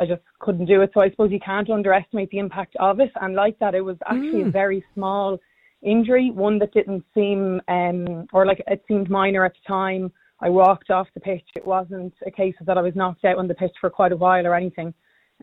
I 0.01 0.07
just 0.07 0.23
couldn't 0.41 0.67
do 0.67 0.83
it. 0.83 0.91
So 0.95 1.01
I 1.01 1.11
suppose 1.11 1.33
you 1.33 1.41
can't 1.41 1.69
underestimate 1.71 2.31
the 2.31 2.39
impact 2.39 2.77
of 2.79 3.01
it. 3.01 3.11
And 3.21 3.35
like 3.35 3.59
that, 3.59 3.75
it 3.75 3.81
was 3.81 3.97
actually 4.07 4.43
mm. 4.43 4.49
a 4.49 4.51
very 4.51 4.85
small 4.95 5.39
injury, 5.83 6.31
one 6.31 6.59
that 6.61 6.73
didn't 6.73 7.05
seem, 7.15 7.61
um, 7.69 8.27
or 8.33 8.47
like 8.47 8.63
it 8.67 8.85
seemed 8.89 9.11
minor 9.11 9.45
at 9.45 9.55
the 9.55 9.67
time. 9.67 10.13
I 10.41 10.49
walked 10.51 10.91
off 10.91 11.09
the 11.15 11.21
pitch. 11.21 11.47
It 11.57 11.67
wasn't 11.67 12.15
a 12.27 12.31
case 12.31 12.55
of 12.61 12.67
that 12.67 12.79
I 12.79 12.83
was 12.83 12.95
knocked 12.95 13.25
out 13.25 13.39
on 13.39 13.49
the 13.49 13.55
pitch 13.55 13.75
for 13.81 13.91
quite 13.91 14.13
a 14.13 14.17
while 14.17 14.47
or 14.47 14.55
anything. 14.55 14.95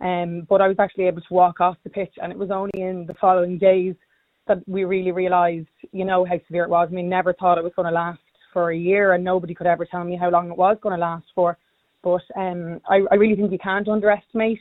Um, 0.01 0.45
but 0.49 0.61
I 0.61 0.67
was 0.67 0.77
actually 0.79 1.07
able 1.07 1.21
to 1.21 1.33
walk 1.33 1.61
off 1.61 1.77
the 1.83 1.89
pitch, 1.89 2.13
and 2.21 2.31
it 2.31 2.37
was 2.37 2.51
only 2.51 2.81
in 2.81 3.05
the 3.05 3.13
following 3.13 3.57
days 3.57 3.95
that 4.47 4.61
we 4.67 4.83
really 4.83 5.11
realised, 5.11 5.67
you 5.91 6.05
know, 6.05 6.25
how 6.25 6.39
severe 6.47 6.63
it 6.63 6.69
was. 6.69 6.89
I 6.91 6.93
mean, 6.93 7.09
never 7.09 7.33
thought 7.33 7.57
it 7.57 7.63
was 7.63 7.73
going 7.75 7.87
to 7.87 7.93
last 7.93 8.19
for 8.53 8.71
a 8.71 8.77
year, 8.77 9.13
and 9.13 9.23
nobody 9.23 9.53
could 9.53 9.67
ever 9.67 9.85
tell 9.85 10.03
me 10.03 10.15
how 10.15 10.29
long 10.29 10.51
it 10.51 10.57
was 10.57 10.77
going 10.81 10.95
to 10.95 11.01
last 11.01 11.25
for. 11.33 11.57
But 12.03 12.21
um, 12.35 12.81
I, 12.87 13.01
I 13.09 13.15
really 13.15 13.35
think 13.35 13.51
you 13.51 13.57
can't 13.57 13.87
underestimate 13.87 14.59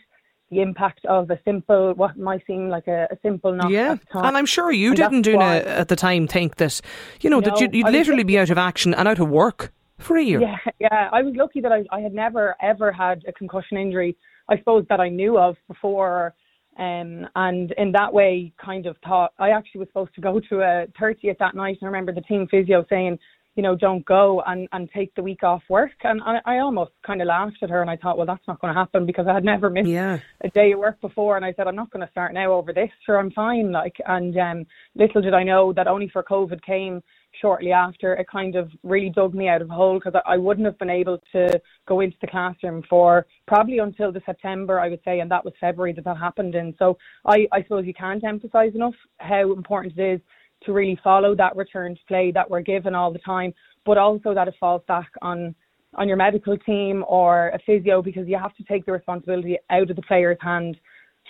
the 0.50 0.60
impact 0.60 1.04
of 1.06 1.30
a 1.30 1.38
simple, 1.44 1.94
what 1.94 2.16
might 2.16 2.46
seem 2.46 2.68
like 2.68 2.86
a, 2.86 3.08
a 3.10 3.18
simple 3.22 3.52
knock. 3.52 3.70
Yeah, 3.70 3.96
and 4.12 4.36
I'm 4.36 4.46
sure 4.46 4.70
you 4.70 4.88
and 4.88 4.96
didn't, 4.96 5.26
Oonagh, 5.26 5.66
at 5.66 5.88
the 5.88 5.96
time 5.96 6.26
think 6.26 6.56
that, 6.56 6.80
you 7.20 7.28
know, 7.28 7.40
no, 7.40 7.50
that 7.50 7.60
you'd, 7.60 7.74
you'd 7.74 7.88
literally 7.88 8.24
be 8.24 8.38
out 8.38 8.50
of 8.50 8.58
action 8.58 8.94
and 8.94 9.08
out 9.08 9.18
of 9.18 9.28
work 9.28 9.72
for 9.98 10.18
a 10.18 10.22
year. 10.22 10.40
Yeah, 10.40 10.56
yeah. 10.80 11.08
I 11.12 11.22
was 11.22 11.34
lucky 11.36 11.60
that 11.60 11.72
I, 11.72 11.84
I 11.90 12.00
had 12.00 12.14
never 12.14 12.56
ever 12.60 12.92
had 12.92 13.22
a 13.28 13.32
concussion 13.32 13.76
injury. 13.76 14.16
I 14.48 14.58
suppose 14.58 14.84
that 14.88 15.00
I 15.00 15.08
knew 15.08 15.38
of 15.38 15.56
before. 15.68 16.34
Um, 16.78 17.28
and 17.36 17.72
in 17.78 17.92
that 17.92 18.12
way, 18.12 18.52
kind 18.62 18.86
of 18.86 18.96
thought 19.06 19.32
I 19.38 19.50
actually 19.50 19.80
was 19.80 19.88
supposed 19.88 20.14
to 20.16 20.20
go 20.20 20.40
to 20.40 20.60
a 20.62 20.86
30th 21.00 21.38
that 21.38 21.54
night. 21.54 21.78
And 21.80 21.86
I 21.86 21.86
remember 21.86 22.12
the 22.12 22.20
team 22.22 22.48
physio 22.50 22.84
saying, 22.90 23.18
you 23.54 23.62
know, 23.62 23.76
don't 23.76 24.04
go 24.04 24.42
and, 24.46 24.68
and 24.72 24.90
take 24.90 25.14
the 25.14 25.22
week 25.22 25.44
off 25.44 25.62
work. 25.68 25.92
And 26.02 26.20
I, 26.22 26.40
I 26.44 26.58
almost 26.58 26.90
kind 27.06 27.20
of 27.20 27.28
laughed 27.28 27.58
at 27.62 27.70
her 27.70 27.80
and 27.80 27.90
I 27.90 27.96
thought, 27.96 28.16
well, 28.16 28.26
that's 28.26 28.46
not 28.48 28.60
going 28.60 28.74
to 28.74 28.78
happen 28.78 29.06
because 29.06 29.26
I 29.28 29.34
had 29.34 29.44
never 29.44 29.70
missed 29.70 29.88
yeah. 29.88 30.18
a 30.40 30.48
day 30.50 30.72
of 30.72 30.80
work 30.80 31.00
before. 31.00 31.36
And 31.36 31.44
I 31.44 31.52
said, 31.52 31.68
I'm 31.68 31.76
not 31.76 31.90
going 31.90 32.04
to 32.04 32.10
start 32.10 32.34
now 32.34 32.52
over 32.52 32.72
this. 32.72 32.90
Sure, 33.06 33.18
I'm 33.18 33.30
fine. 33.30 33.70
Like, 33.70 33.94
and 34.06 34.36
um, 34.36 34.66
little 34.96 35.22
did 35.22 35.34
I 35.34 35.44
know 35.44 35.72
that 35.72 35.86
only 35.86 36.08
for 36.08 36.24
COVID 36.24 36.62
came 36.62 37.00
shortly 37.44 37.72
after, 37.72 38.14
it 38.14 38.26
kind 38.26 38.56
of 38.56 38.70
really 38.82 39.10
dug 39.10 39.34
me 39.34 39.48
out 39.48 39.60
of 39.60 39.68
a 39.68 39.74
hole 39.74 39.98
because 39.98 40.14
I, 40.14 40.32
I 40.32 40.36
wouldn't 40.38 40.64
have 40.64 40.78
been 40.78 40.88
able 40.88 41.18
to 41.32 41.60
go 41.86 42.00
into 42.00 42.16
the 42.22 42.26
classroom 42.26 42.82
for 42.88 43.26
probably 43.46 43.80
until 43.80 44.10
the 44.10 44.22
September, 44.24 44.80
I 44.80 44.88
would 44.88 45.00
say, 45.04 45.20
and 45.20 45.30
that 45.30 45.44
was 45.44 45.52
February 45.60 45.92
that 45.92 46.06
that 46.06 46.16
happened 46.16 46.54
in. 46.54 46.74
So 46.78 46.96
I, 47.26 47.46
I 47.52 47.62
suppose 47.62 47.84
you 47.84 47.92
can't 47.92 48.24
emphasize 48.24 48.74
enough 48.74 48.94
how 49.18 49.52
important 49.52 49.98
it 49.98 50.14
is 50.14 50.20
to 50.62 50.72
really 50.72 50.98
follow 51.04 51.34
that 51.36 51.54
return 51.54 51.94
to 51.94 52.00
play 52.08 52.32
that 52.32 52.48
we're 52.48 52.62
given 52.62 52.94
all 52.94 53.12
the 53.12 53.18
time, 53.18 53.52
but 53.84 53.98
also 53.98 54.32
that 54.32 54.48
it 54.48 54.54
falls 54.58 54.80
back 54.88 55.10
on 55.20 55.54
on 55.96 56.08
your 56.08 56.16
medical 56.16 56.58
team 56.58 57.04
or 57.06 57.50
a 57.50 57.58
physio 57.64 58.02
because 58.02 58.26
you 58.26 58.36
have 58.36 58.56
to 58.56 58.64
take 58.64 58.84
the 58.84 58.90
responsibility 58.90 59.56
out 59.70 59.88
of 59.88 59.94
the 59.94 60.02
player's 60.02 60.38
hand 60.40 60.76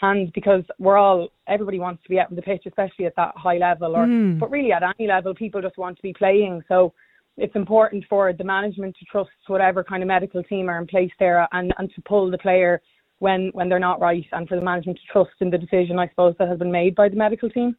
hands 0.00 0.30
because 0.34 0.62
we're 0.78 0.96
all 0.96 1.28
everybody 1.46 1.78
wants 1.78 2.02
to 2.02 2.08
be 2.08 2.18
out 2.18 2.30
on 2.30 2.36
the 2.36 2.42
pitch, 2.42 2.62
especially 2.66 3.06
at 3.06 3.16
that 3.16 3.32
high 3.36 3.58
level 3.58 3.96
or 3.96 4.06
mm. 4.06 4.38
but 4.38 4.50
really 4.50 4.72
at 4.72 4.82
any 4.98 5.08
level 5.08 5.34
people 5.34 5.60
just 5.60 5.78
want 5.78 5.96
to 5.96 6.02
be 6.02 6.12
playing. 6.12 6.62
So 6.68 6.92
it's 7.36 7.56
important 7.56 8.04
for 8.08 8.32
the 8.32 8.44
management 8.44 8.96
to 8.98 9.04
trust 9.06 9.30
whatever 9.46 9.82
kind 9.82 10.02
of 10.02 10.06
medical 10.06 10.42
team 10.44 10.68
are 10.68 10.78
in 10.78 10.86
place 10.86 11.10
there 11.18 11.48
and, 11.52 11.72
and 11.78 11.90
to 11.94 12.02
pull 12.02 12.30
the 12.30 12.38
player 12.38 12.80
when 13.18 13.50
when 13.54 13.68
they're 13.68 13.78
not 13.78 14.00
right 14.00 14.26
and 14.32 14.48
for 14.48 14.56
the 14.56 14.64
management 14.64 14.98
to 14.98 15.12
trust 15.12 15.34
in 15.40 15.50
the 15.50 15.58
decision 15.58 15.98
I 15.98 16.08
suppose 16.08 16.34
that 16.38 16.48
has 16.48 16.58
been 16.58 16.72
made 16.72 16.94
by 16.94 17.08
the 17.08 17.16
medical 17.16 17.48
team. 17.48 17.76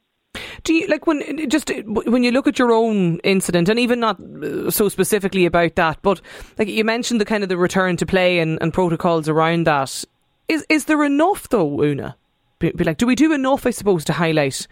Do 0.64 0.74
you 0.74 0.88
like 0.88 1.08
when 1.08 1.50
just 1.50 1.72
when 1.86 2.24
you 2.24 2.32
look 2.32 2.48
at 2.48 2.60
your 2.60 2.72
own 2.72 3.20
incident, 3.20 3.70
and 3.70 3.80
even 3.80 4.00
not 4.00 4.20
uh, 4.20 4.72
so 4.72 4.90
specifically 4.90 5.46
about 5.46 5.76
that, 5.76 6.02
but 6.02 6.22
like 6.58 6.68
you 6.68 6.84
mentioned 6.84 7.22
the 7.22 7.26
kind 7.26 7.44
of 7.44 7.50
the 7.50 7.58
return 7.58 7.98
to 7.98 8.06
play 8.06 8.40
and, 8.40 8.58
and 8.62 8.74
protocols 8.74 9.30
around 9.30 9.68
that. 9.68 10.04
Is 10.48 10.66
is 10.70 10.86
there 10.86 11.04
enough 11.04 11.50
though, 11.50 11.70
Oonagh? 11.70 12.16
Be, 12.60 12.72
be 12.72 12.84
like, 12.84 12.98
do 12.98 13.08
we 13.08 13.16
do 13.16 13.34
enough? 13.34 13.66
I 13.66 13.72
suppose 13.72 14.06
to 14.06 14.14
highlight 14.14 14.68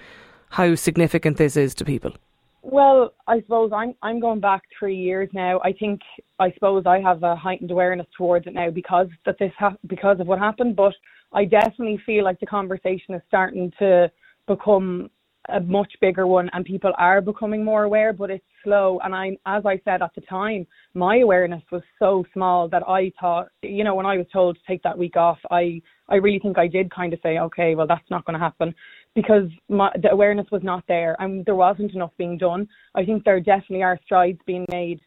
how 0.50 0.76
significant 0.76 1.38
this 1.38 1.58
is 1.58 1.74
to 1.76 1.86
people. 1.86 2.14
Well, 2.62 3.14
I 3.28 3.42
suppose 3.42 3.72
I'm 3.74 3.94
I'm 4.02 4.20
going 4.20 4.40
back 4.40 4.64
three 4.78 4.96
years 4.96 5.30
now. 5.34 5.60
I 5.64 5.74
think 5.74 6.02
I 6.40 6.52
suppose 6.54 6.84
I 6.86 7.00
have 7.00 7.24
a 7.24 7.36
heightened 7.36 7.72
awareness 7.72 8.08
towards 8.18 8.48
it 8.48 8.54
now 8.54 8.70
because 8.70 9.08
that 9.26 9.38
this 9.40 9.52
ha- 9.60 9.76
because 9.88 10.20
of 10.20 10.28
what 10.28 10.40
happened. 10.40 10.76
But 10.76 10.94
I 11.34 11.46
definitely 11.46 12.00
feel 12.06 12.24
like 12.24 12.40
the 12.40 12.46
conversation 12.46 13.16
is 13.16 13.22
starting 13.28 13.72
to 13.80 14.12
become 14.48 15.10
a 15.50 15.60
much 15.60 15.92
bigger 16.00 16.26
one 16.26 16.50
and 16.54 16.64
people 16.64 16.92
are 16.98 17.22
becoming 17.22 17.64
more 17.66 17.84
aware, 17.84 18.14
but 18.14 18.30
it's 18.30 18.46
slow. 18.64 19.00
And 19.04 19.14
I, 19.14 19.38
as 19.46 19.66
I 19.66 19.80
said 19.84 20.02
at 20.02 20.16
the 20.16 20.22
time, 20.22 20.66
my 20.94 21.18
awareness 21.18 21.64
was 21.72 21.82
so 22.00 22.24
small 22.34 22.70
that 22.70 22.88
I 22.88 23.12
thought, 23.20 23.48
you 23.62 23.84
know, 23.84 23.96
when 23.96 24.06
I 24.06 24.18
was 24.18 24.28
told 24.32 24.56
to 24.56 24.62
take 24.66 24.82
that 24.84 24.98
week 24.98 25.18
off, 25.18 25.40
I, 25.52 25.82
I 26.08 26.16
really 26.16 26.40
think 26.40 26.58
I 26.58 26.68
did 26.68 26.90
kind 26.92 27.14
of 27.14 27.20
say, 27.22 27.40
okay, 27.40 27.76
well, 27.76 27.88
that's 27.88 28.10
not 28.10 28.26
going 28.26 28.36
to 28.36 28.40
happen 28.40 28.74
because 29.16 29.50
my, 29.70 29.92
the 30.02 30.12
awareness 30.12 30.48
was 30.52 30.64
not 30.64 30.84
there 30.88 31.16
and 31.20 31.46
there 31.46 31.56
wasn't 31.56 31.94
enough 31.94 32.12
being 32.18 32.38
done. 32.38 32.68
I 32.96 33.04
think 33.04 33.24
there 33.24 33.40
definitely 33.40 33.84
are 33.84 34.00
strides 34.06 34.40
being 34.46 34.66
made 34.72 35.02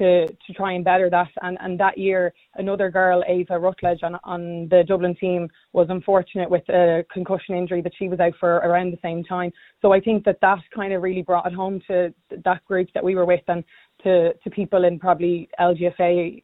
to 0.00 0.26
to 0.26 0.52
try 0.54 0.72
and 0.72 0.84
better 0.84 1.08
that. 1.10 1.28
And 1.42 1.56
and 1.60 1.78
that 1.78 1.98
year, 1.98 2.32
another 2.54 2.90
girl, 2.90 3.22
Ava 3.26 3.58
Rutledge, 3.58 4.02
on 4.02 4.16
on 4.24 4.68
the 4.68 4.82
Dublin 4.86 5.14
team, 5.14 5.48
was 5.72 5.86
unfortunate 5.90 6.50
with 6.50 6.68
a 6.68 7.04
concussion 7.12 7.54
injury 7.54 7.82
that 7.82 7.92
she 7.98 8.08
was 8.08 8.18
out 8.18 8.34
for 8.40 8.56
around 8.56 8.92
the 8.92 8.98
same 9.02 9.22
time. 9.22 9.52
So 9.82 9.92
I 9.92 10.00
think 10.00 10.24
that 10.24 10.40
that 10.40 10.58
kind 10.74 10.92
of 10.92 11.02
really 11.02 11.22
brought 11.22 11.46
it 11.46 11.54
home 11.54 11.80
to 11.88 12.12
that 12.44 12.64
group 12.64 12.88
that 12.94 13.04
we 13.04 13.14
were 13.14 13.26
with 13.26 13.44
and 13.48 13.62
to 14.02 14.32
to 14.34 14.50
people 14.50 14.84
in 14.84 14.98
probably 14.98 15.48
LGFA 15.60 16.42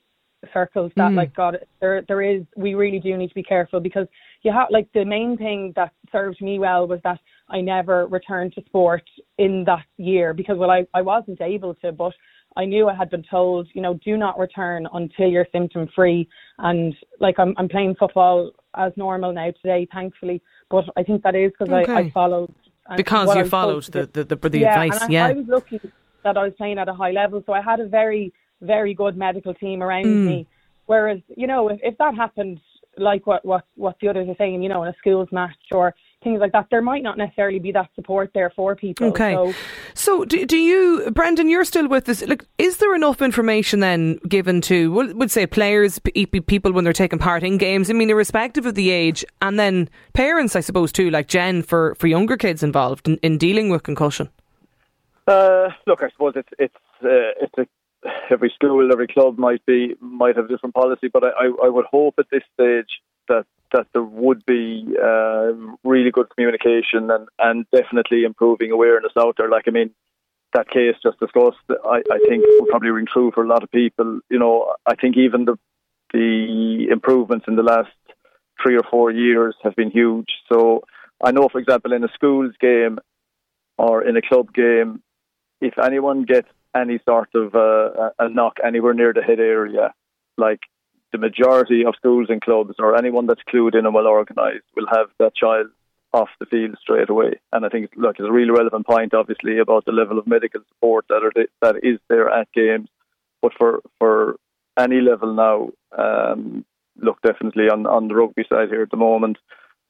circles 0.52 0.92
that 0.96 1.10
mm. 1.10 1.16
like 1.16 1.34
God 1.34 1.58
there 1.80 2.02
there 2.08 2.22
is 2.22 2.42
we 2.56 2.74
really 2.74 3.00
do 3.00 3.16
need 3.16 3.28
to 3.28 3.34
be 3.34 3.42
careful 3.42 3.80
because 3.80 4.06
you 4.42 4.52
have 4.52 4.68
like 4.70 4.88
the 4.92 5.04
main 5.04 5.36
thing 5.36 5.72
that 5.76 5.92
served 6.12 6.40
me 6.40 6.58
well 6.58 6.86
was 6.86 7.00
that 7.04 7.18
I 7.48 7.60
never 7.60 8.06
returned 8.06 8.54
to 8.54 8.62
sport 8.64 9.02
in 9.38 9.64
that 9.66 9.86
year 9.96 10.34
because 10.34 10.58
well 10.58 10.70
I, 10.70 10.86
I 10.94 11.02
wasn't 11.02 11.40
able 11.40 11.74
to 11.76 11.92
but 11.92 12.12
I 12.56 12.64
knew 12.64 12.88
I 12.88 12.94
had 12.94 13.10
been 13.10 13.22
told, 13.22 13.68
you 13.74 13.82
know, 13.82 13.94
do 14.04 14.16
not 14.16 14.38
return 14.38 14.88
until 14.92 15.28
you're 15.28 15.46
symptom 15.52 15.88
free 15.94 16.28
and 16.58 16.94
like 17.20 17.38
I'm 17.38 17.54
I'm 17.58 17.68
playing 17.68 17.96
football 17.96 18.52
as 18.74 18.92
normal 18.96 19.32
now 19.32 19.50
today, 19.62 19.86
thankfully. 19.92 20.42
But 20.70 20.84
I 20.96 21.02
think 21.02 21.22
that 21.22 21.34
is 21.34 21.52
because 21.58 21.72
okay. 21.72 21.92
I, 21.92 21.98
I 21.98 22.10
followed 22.10 22.54
because 22.96 23.34
you 23.34 23.44
followed 23.44 23.84
the, 23.84 24.06
the, 24.06 24.24
the, 24.24 24.48
the 24.48 24.58
yeah, 24.60 24.82
advice. 24.82 25.02
And 25.02 25.12
yeah, 25.12 25.26
I, 25.26 25.30
I 25.30 25.32
was 25.32 25.46
lucky 25.48 25.80
that 26.24 26.36
I 26.36 26.44
was 26.44 26.52
playing 26.56 26.78
at 26.78 26.88
a 26.88 26.94
high 26.94 27.10
level, 27.10 27.42
so 27.46 27.52
I 27.52 27.60
had 27.60 27.80
a 27.80 27.86
very 27.86 28.32
very 28.62 28.94
good 28.94 29.16
medical 29.16 29.54
team 29.54 29.82
around 29.82 30.06
mm. 30.06 30.26
me. 30.26 30.46
Whereas, 30.86 31.18
you 31.36 31.46
know, 31.46 31.68
if, 31.68 31.80
if 31.82 31.98
that 31.98 32.14
happened, 32.14 32.60
like 32.96 33.26
what, 33.26 33.44
what, 33.44 33.64
what 33.74 33.96
the 34.00 34.08
others 34.08 34.28
are 34.28 34.34
saying, 34.38 34.62
you 34.62 34.68
know, 34.68 34.82
in 34.82 34.88
a 34.88 34.94
schools 34.98 35.28
match 35.32 35.56
or 35.72 35.94
things 36.24 36.40
like 36.40 36.52
that, 36.52 36.66
there 36.70 36.82
might 36.82 37.02
not 37.02 37.18
necessarily 37.18 37.58
be 37.58 37.70
that 37.72 37.88
support 37.94 38.30
there 38.34 38.50
for 38.56 38.74
people. 38.74 39.08
Okay. 39.08 39.34
So, 39.34 39.54
so 39.94 40.24
do, 40.24 40.46
do 40.46 40.56
you, 40.56 41.10
Brendan, 41.12 41.48
you're 41.48 41.64
still 41.64 41.88
with 41.88 42.08
us. 42.08 42.26
Like, 42.26 42.44
is 42.58 42.78
there 42.78 42.94
enough 42.94 43.22
information 43.22 43.80
then 43.80 44.18
given 44.28 44.60
to, 44.62 44.90
we'll, 44.90 45.14
would 45.14 45.30
say, 45.30 45.46
players, 45.46 46.00
people 46.00 46.72
when 46.72 46.84
they're 46.84 46.92
taking 46.92 47.18
part 47.18 47.42
in 47.42 47.58
games? 47.58 47.90
I 47.90 47.92
mean, 47.92 48.10
irrespective 48.10 48.66
of 48.66 48.74
the 48.74 48.90
age, 48.90 49.24
and 49.42 49.58
then 49.58 49.88
parents, 50.14 50.56
I 50.56 50.60
suppose, 50.60 50.90
too, 50.90 51.10
like 51.10 51.28
Jen, 51.28 51.62
for, 51.62 51.94
for 51.96 52.06
younger 52.06 52.36
kids 52.36 52.62
involved 52.62 53.06
in, 53.06 53.18
in 53.18 53.38
dealing 53.38 53.68
with 53.68 53.82
concussion? 53.82 54.28
Uh, 55.28 55.70
look, 55.88 56.04
I 56.04 56.10
suppose 56.10 56.34
it's 56.36 56.48
it's 56.56 56.74
uh, 57.02 57.34
it's 57.40 57.58
a 57.58 57.66
every 58.30 58.50
school, 58.54 58.90
every 58.92 59.06
club 59.06 59.38
might 59.38 59.64
be 59.66 59.94
might 60.00 60.36
have 60.36 60.46
a 60.46 60.48
different 60.48 60.74
policy, 60.74 61.08
but 61.12 61.24
I, 61.24 61.46
I 61.64 61.68
would 61.68 61.86
hope 61.86 62.14
at 62.18 62.26
this 62.30 62.42
stage 62.54 63.00
that 63.28 63.46
that 63.72 63.86
there 63.92 64.02
would 64.02 64.44
be 64.46 64.86
uh, 65.02 65.52
really 65.82 66.10
good 66.10 66.28
communication 66.34 67.10
and, 67.10 67.28
and 67.38 67.66
definitely 67.72 68.24
improving 68.24 68.70
awareness 68.70 69.12
out 69.18 69.36
there. 69.38 69.48
Like 69.48 69.64
I 69.66 69.70
mean, 69.70 69.90
that 70.54 70.70
case 70.70 70.94
just 71.02 71.18
discussed, 71.20 71.58
I, 71.84 72.02
I 72.10 72.18
think 72.28 72.44
will 72.46 72.66
probably 72.68 72.90
ring 72.90 73.06
true 73.12 73.30
for 73.34 73.44
a 73.44 73.48
lot 73.48 73.62
of 73.62 73.70
people. 73.70 74.20
You 74.30 74.38
know, 74.38 74.74
I 74.86 74.94
think 74.94 75.16
even 75.16 75.44
the 75.44 75.56
the 76.12 76.88
improvements 76.90 77.46
in 77.48 77.56
the 77.56 77.62
last 77.62 77.90
three 78.62 78.76
or 78.76 78.84
four 78.90 79.10
years 79.10 79.54
have 79.62 79.76
been 79.76 79.90
huge. 79.90 80.28
So 80.50 80.82
I 81.22 81.32
know, 81.32 81.48
for 81.50 81.58
example, 81.58 81.92
in 81.92 82.04
a 82.04 82.08
schools 82.14 82.54
game 82.60 82.98
or 83.78 84.02
in 84.02 84.16
a 84.16 84.22
club 84.22 84.52
game, 84.54 85.02
if 85.60 85.74
anyone 85.78 86.24
gets 86.24 86.48
any 86.76 87.00
sort 87.04 87.30
of 87.34 87.54
uh, 87.54 88.10
a 88.18 88.28
knock 88.28 88.58
anywhere 88.64 88.94
near 88.94 89.12
the 89.12 89.22
head 89.22 89.40
area, 89.40 89.94
like 90.36 90.60
the 91.12 91.18
majority 91.18 91.84
of 91.84 91.94
schools 91.96 92.28
and 92.28 92.42
clubs 92.42 92.74
or 92.78 92.96
anyone 92.96 93.26
that's 93.26 93.42
clued 93.52 93.74
in 93.74 93.86
and 93.86 93.94
well 93.94 94.06
organised 94.06 94.64
will 94.74 94.86
have 94.90 95.08
that 95.18 95.34
child 95.34 95.68
off 96.12 96.28
the 96.40 96.46
field 96.46 96.76
straight 96.80 97.10
away. 97.10 97.38
And 97.52 97.64
I 97.64 97.68
think, 97.68 97.90
look, 97.96 98.16
it's 98.18 98.28
a 98.28 98.32
really 98.32 98.50
relevant 98.50 98.86
point, 98.86 99.14
obviously, 99.14 99.58
about 99.58 99.84
the 99.84 99.92
level 99.92 100.18
of 100.18 100.26
medical 100.26 100.60
support 100.68 101.06
that 101.08 101.22
are 101.24 101.32
that 101.62 101.76
is 101.82 101.98
there 102.08 102.28
at 102.30 102.52
games. 102.52 102.88
But 103.42 103.52
for 103.56 103.80
for 103.98 104.36
any 104.78 105.00
level 105.00 105.34
now, 105.34 105.70
um, 105.96 106.64
look, 107.00 107.20
definitely 107.22 107.68
on 107.70 107.86
on 107.86 108.08
the 108.08 108.14
rugby 108.14 108.44
side 108.48 108.68
here 108.68 108.82
at 108.82 108.90
the 108.90 108.96
moment, 108.96 109.38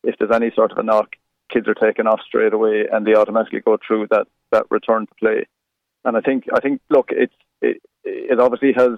if 0.02 0.16
there's 0.18 0.34
any 0.34 0.50
sort 0.54 0.72
of 0.72 0.78
a 0.78 0.82
knock, 0.82 1.16
kids 1.52 1.68
are 1.68 1.74
taken 1.74 2.06
off 2.06 2.20
straight 2.26 2.52
away 2.52 2.86
and 2.90 3.06
they 3.06 3.14
automatically 3.14 3.60
go 3.60 3.78
through 3.86 4.06
that 4.10 4.26
that 4.52 4.66
return 4.70 5.06
to 5.06 5.14
play. 5.14 5.46
And 6.06 6.16
I 6.16 6.20
think 6.20 6.44
I 6.54 6.60
think 6.60 6.80
look, 6.88 7.08
it's 7.10 7.34
it, 7.60 7.82
it 8.04 8.40
obviously 8.40 8.72
has 8.72 8.92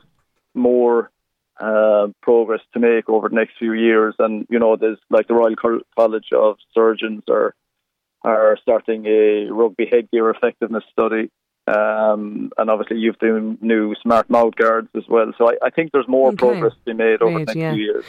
more 0.55 1.11
uh, 1.59 2.09
progress 2.23 2.61
to 2.75 2.79
make 2.79 3.09
over 3.09 3.29
the 3.31 3.35
next 3.35 3.55
few 3.59 3.73
years. 3.73 4.15
And 4.19 4.47
you 4.51 4.59
know, 4.59 4.77
there's 4.77 4.99
like 5.11 5.27
the 5.27 5.35
Royal 5.35 5.57
College 5.97 6.29
of 6.33 6.57
Surgeons 6.75 7.23
are 7.29 7.55
are 8.23 8.59
starting 8.61 9.07
a 9.07 9.51
rugby 9.51 9.89
headgear 9.91 10.31
effectiveness 10.31 10.85
study. 10.93 11.31
Um, 11.67 12.51
and 12.57 12.71
obviously, 12.71 12.99
you've 12.99 13.19
the 13.21 13.57
new 13.61 13.95
smart 14.03 14.31
mouth 14.31 14.55
guards 14.55 14.89
as 14.95 15.05
well. 15.09 15.33
So 15.37 15.51
I, 15.51 15.67
I 15.67 15.71
think 15.71 15.93
there's 15.93 16.09
more 16.09 16.29
okay. 16.29 16.37
progress 16.37 16.73
to 16.73 16.81
be 16.85 16.95
made 16.95 17.21
over 17.23 17.33
Great, 17.33 17.47
the 17.47 17.55
next 17.55 17.57
yeah. 17.57 17.73
few 17.75 17.83
years. 17.83 18.05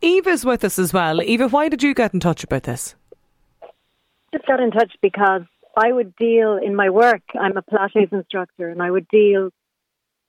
Eva's 0.00 0.44
with 0.44 0.64
us 0.64 0.78
as 0.78 0.92
well. 0.92 1.22
Eva, 1.22 1.48
why 1.48 1.68
did 1.68 1.82
you 1.82 1.94
get 1.94 2.14
in 2.14 2.20
touch 2.20 2.42
about 2.42 2.64
this? 2.64 2.94
Just 4.32 4.46
got 4.46 4.60
in 4.60 4.72
touch 4.72 4.92
because 5.00 5.42
I 5.76 5.92
would 5.92 6.14
deal 6.16 6.56
in 6.56 6.74
my 6.74 6.90
work. 6.90 7.22
I'm 7.38 7.56
a 7.56 7.62
Pilates 7.62 8.12
instructor, 8.12 8.68
and 8.68 8.82
I 8.82 8.90
would 8.90 9.08
deal 9.08 9.50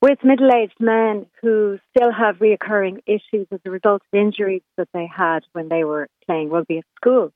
with 0.01 0.23
middle-aged 0.23 0.79
men 0.79 1.25
who 1.41 1.79
still 1.89 2.11
have 2.11 2.37
reoccurring 2.37 2.99
issues 3.05 3.47
as 3.51 3.59
a 3.65 3.71
result 3.71 4.01
of 4.01 4.19
injuries 4.19 4.61
that 4.77 4.89
they 4.93 5.07
had 5.07 5.39
when 5.53 5.69
they 5.69 5.83
were 5.83 6.07
playing 6.25 6.49
rugby 6.49 6.79
at 6.79 6.85
school. 6.95 7.31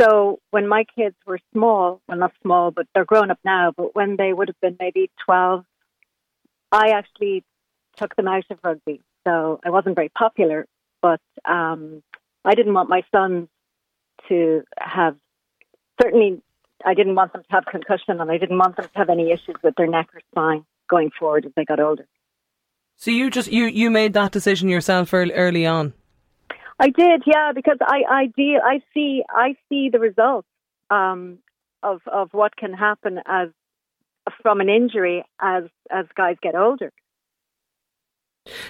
So 0.00 0.40
when 0.50 0.66
my 0.68 0.84
kids 0.96 1.16
were 1.26 1.38
small, 1.52 2.00
well, 2.08 2.18
not 2.18 2.32
small, 2.42 2.70
but 2.70 2.86
they're 2.94 3.04
grown 3.04 3.30
up 3.30 3.38
now, 3.44 3.72
but 3.76 3.94
when 3.94 4.16
they 4.16 4.32
would 4.32 4.48
have 4.48 4.60
been 4.60 4.76
maybe 4.78 5.10
12, 5.24 5.64
I 6.72 6.90
actually 6.90 7.44
took 7.96 8.14
them 8.16 8.26
out 8.26 8.44
of 8.50 8.58
rugby. 8.64 9.00
So 9.26 9.60
I 9.64 9.70
wasn't 9.70 9.94
very 9.94 10.08
popular, 10.10 10.66
but 11.00 11.20
um, 11.44 12.02
I 12.44 12.54
didn't 12.54 12.74
want 12.74 12.88
my 12.88 13.02
sons 13.12 13.48
to 14.28 14.62
have 14.78 15.16
certainly 16.00 16.42
I 16.84 16.94
didn't 16.94 17.14
want 17.14 17.32
them 17.32 17.42
to 17.42 17.48
have 17.50 17.64
concussion 17.66 18.20
and 18.20 18.30
I 18.30 18.38
didn't 18.38 18.58
want 18.58 18.76
them 18.76 18.86
to 18.86 18.98
have 18.98 19.08
any 19.08 19.30
issues 19.30 19.56
with 19.62 19.74
their 19.76 19.86
neck 19.86 20.08
or 20.14 20.20
spine 20.30 20.64
going 20.88 21.10
forward 21.18 21.46
as 21.46 21.52
they 21.56 21.64
got 21.64 21.80
older. 21.80 22.06
So 22.96 23.10
you 23.10 23.30
just 23.30 23.50
you 23.50 23.64
you 23.64 23.90
made 23.90 24.12
that 24.12 24.32
decision 24.32 24.68
yourself 24.68 25.12
early, 25.12 25.32
early 25.32 25.66
on. 25.66 25.94
I 26.78 26.90
did, 26.90 27.22
yeah, 27.26 27.52
because 27.54 27.78
I 27.80 28.02
I 28.08 28.26
deal 28.36 28.60
I 28.64 28.80
see 28.92 29.22
I 29.28 29.56
see 29.68 29.88
the 29.90 29.98
results 29.98 30.48
um, 30.90 31.38
of 31.82 32.00
of 32.06 32.28
what 32.32 32.56
can 32.56 32.72
happen 32.72 33.20
as 33.26 33.48
from 34.42 34.60
an 34.60 34.68
injury 34.68 35.24
as 35.40 35.64
as 35.90 36.06
guys 36.16 36.36
get 36.42 36.54
older. 36.54 36.92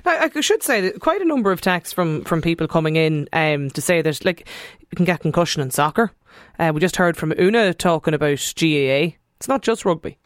Now, 0.04 0.28
I 0.35 0.40
should 0.40 0.62
say 0.62 0.81
that 0.83 1.00
quite 1.00 1.21
a 1.21 1.25
number 1.25 1.50
of 1.50 1.61
texts 1.61 1.93
from, 1.93 2.23
from 2.25 2.40
people 2.40 2.69
coming 2.69 2.97
in 2.97 3.28
um, 3.33 3.71
to 3.71 3.81
say 3.81 4.02
that 4.02 4.25
like 4.25 4.47
you 4.81 4.97
can 4.97 5.04
get 5.04 5.21
concussion 5.21 5.62
in 5.62 5.71
soccer. 5.71 6.12
Uh, 6.59 6.73
we 6.75 6.81
just 6.81 6.97
heard 6.97 7.16
from 7.16 7.33
Oonagh 7.33 7.78
talking 7.78 8.14
about 8.14 8.38
GAA. 8.57 9.16
It's 9.37 9.49
not 9.49 9.62
just 9.62 9.85
rugby. 9.85 10.19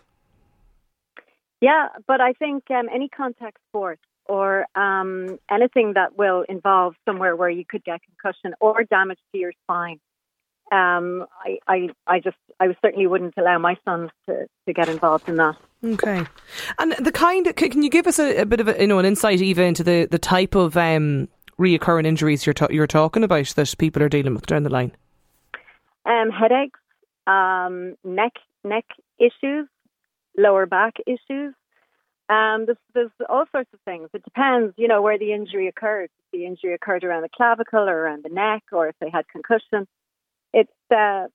Yeah, 1.61 1.89
but 2.07 2.21
I 2.21 2.35
think 2.35 2.71
um, 2.71 2.89
any 2.93 3.09
contact 3.09 3.59
sport 3.69 3.99
or 4.27 4.67
um, 4.77 5.39
anything 5.51 5.95
that 5.95 6.17
will 6.17 6.45
involve 6.49 6.95
somewhere 7.05 7.35
where 7.35 7.51
you 7.51 7.65
could 7.69 7.83
get 7.83 8.01
concussion 8.03 8.55
or 8.61 8.85
damage 8.85 9.19
to 9.33 9.39
your 9.39 9.53
spine. 9.65 9.99
Um, 10.71 11.27
I, 11.45 11.59
I, 11.67 11.89
I 12.07 12.21
just, 12.21 12.37
I 12.61 12.67
certainly 12.83 13.07
wouldn't 13.07 13.35
allow 13.39 13.59
my 13.59 13.77
sons 13.85 14.11
to, 14.27 14.47
to 14.67 14.73
get 14.73 14.89
involved 14.89 15.29
in 15.29 15.37
that. 15.37 15.57
Okay, 15.83 16.25
and 16.79 16.93
the 16.99 17.13
kind, 17.13 17.47
of, 17.47 17.57
can 17.57 17.83
you 17.83 17.89
give 17.89 18.07
us 18.07 18.19
a, 18.19 18.43
a, 18.43 18.47
bit 18.47 18.61
of 18.61 18.69
a, 18.69 18.81
you 18.81 18.87
know 18.87 18.99
an 18.99 19.07
insight 19.07 19.41
even 19.41 19.65
into 19.67 19.83
the, 19.83 20.07
the 20.11 20.19
type 20.19 20.55
of 20.55 20.77
um, 20.77 21.29
reoccurring 21.59 22.07
injuries 22.07 22.45
you're 22.45 22.55
ta- 22.55 22.69
you're 22.71 22.87
talking 22.87 23.25
about 23.25 23.47
that 23.57 23.75
people 23.79 24.03
are 24.03 24.09
dealing 24.09 24.35
with 24.35 24.47
down 24.47 24.63
the 24.63 24.71
line? 24.71 24.93
Um, 26.05 26.31
headaches, 26.31 26.81
um, 27.27 27.95
neck 28.05 28.33
neck 28.65 28.85
issues, 29.19 29.69
lower 30.37 30.67
back 30.67 30.95
issues. 31.07 31.55
Um, 32.29 32.67
there's, 32.67 32.79
there's 32.93 33.11
all 33.29 33.47
sorts 33.51 33.71
of 33.73 33.81
things. 33.87 34.11
It 34.13 34.23
depends, 34.23 34.75
you 34.77 34.87
know, 34.87 35.01
where 35.01 35.19
the 35.19 35.33
injury 35.33 35.67
occurred. 35.67 36.11
If 36.19 36.39
the 36.39 36.47
injury 36.47 36.75
occurred 36.75 37.05
around 37.05 37.23
the 37.23 37.31
clavicle 37.35 37.89
or 37.89 37.97
around 37.97 38.23
the 38.23 38.29
neck, 38.29 38.65
or 38.71 38.89
if 38.89 38.97
they 39.01 39.11
had 39.11 39.27
concussion. 39.29 39.87
It's 40.53 40.71
uh, 40.91 41.27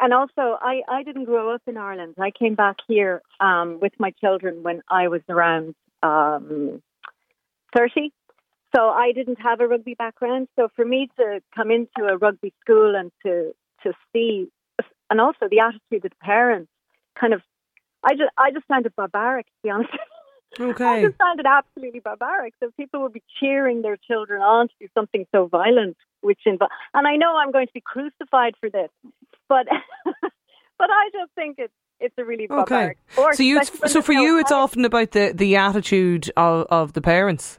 and 0.00 0.12
also 0.12 0.58
I 0.60 0.82
I 0.88 1.02
didn't 1.02 1.24
grow 1.24 1.54
up 1.54 1.62
in 1.66 1.76
Ireland. 1.76 2.14
I 2.18 2.30
came 2.30 2.54
back 2.54 2.76
here 2.86 3.22
um, 3.40 3.78
with 3.80 3.92
my 3.98 4.12
children 4.20 4.62
when 4.62 4.82
I 4.88 5.08
was 5.08 5.22
around 5.28 5.74
um, 6.02 6.82
thirty. 7.76 8.12
So 8.74 8.88
I 8.88 9.12
didn't 9.12 9.40
have 9.40 9.60
a 9.60 9.66
rugby 9.66 9.94
background. 9.94 10.48
So 10.56 10.68
for 10.76 10.84
me 10.84 11.08
to 11.16 11.40
come 11.54 11.70
into 11.70 12.08
a 12.08 12.16
rugby 12.18 12.52
school 12.60 12.94
and 12.94 13.10
to 13.24 13.54
to 13.84 13.92
see, 14.12 14.48
and 15.10 15.20
also 15.20 15.48
the 15.50 15.60
attitude 15.60 16.04
of 16.04 16.10
the 16.10 16.16
parents, 16.20 16.70
kind 17.18 17.32
of, 17.32 17.42
I 18.04 18.12
just 18.12 18.30
I 18.36 18.50
just 18.50 18.66
found 18.66 18.86
it 18.86 18.94
barbaric 18.96 19.46
to 19.46 19.52
be 19.62 19.70
honest. 19.70 19.90
Okay. 20.58 20.84
I 20.84 21.02
just 21.02 21.18
found 21.18 21.38
it 21.38 21.44
absolutely 21.44 22.00
barbaric. 22.00 22.54
So 22.60 22.70
people 22.78 23.02
would 23.02 23.12
be 23.12 23.22
cheering 23.40 23.82
their 23.82 23.96
children 23.96 24.40
on 24.40 24.68
to 24.68 24.74
do 24.80 24.88
something 24.94 25.26
so 25.32 25.46
violent, 25.48 25.96
which 26.26 26.40
involves, 26.44 26.72
and 26.92 27.06
I 27.06 27.16
know 27.16 27.36
I'm 27.36 27.52
going 27.52 27.66
to 27.66 27.72
be 27.72 27.80
crucified 27.80 28.54
for 28.60 28.68
this, 28.68 28.90
but 29.48 29.66
but 30.78 30.90
I 30.90 31.10
just 31.12 31.32
think 31.34 31.56
it's 31.58 31.72
it's 31.98 32.14
a 32.18 32.24
really 32.24 32.46
barbaric 32.46 32.98
okay. 33.16 33.36
So 33.36 33.42
you 33.42 33.64
so 33.64 34.02
for 34.02 34.12
you 34.12 34.38
it's 34.38 34.52
often 34.52 34.84
about 34.84 35.12
the 35.12 35.32
the 35.34 35.56
attitude 35.56 36.30
of 36.36 36.66
of 36.68 36.92
the 36.92 37.00
parents. 37.00 37.58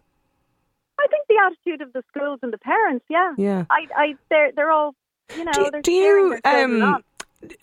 I 0.99 1.07
think 1.07 1.27
the 1.27 1.37
attitude 1.45 1.81
of 1.81 1.93
the 1.93 2.03
schools 2.09 2.39
and 2.41 2.51
the 2.51 2.57
parents, 2.57 3.05
yeah. 3.09 3.33
Yeah. 3.37 3.65
I 3.69 3.87
I 3.95 4.15
they're 4.29 4.51
they're 4.51 4.71
all 4.71 4.93
you 5.35 5.43
know, 5.43 5.51
do, 5.51 5.81
do 5.81 5.91
you 5.91 6.39
um 6.45 7.03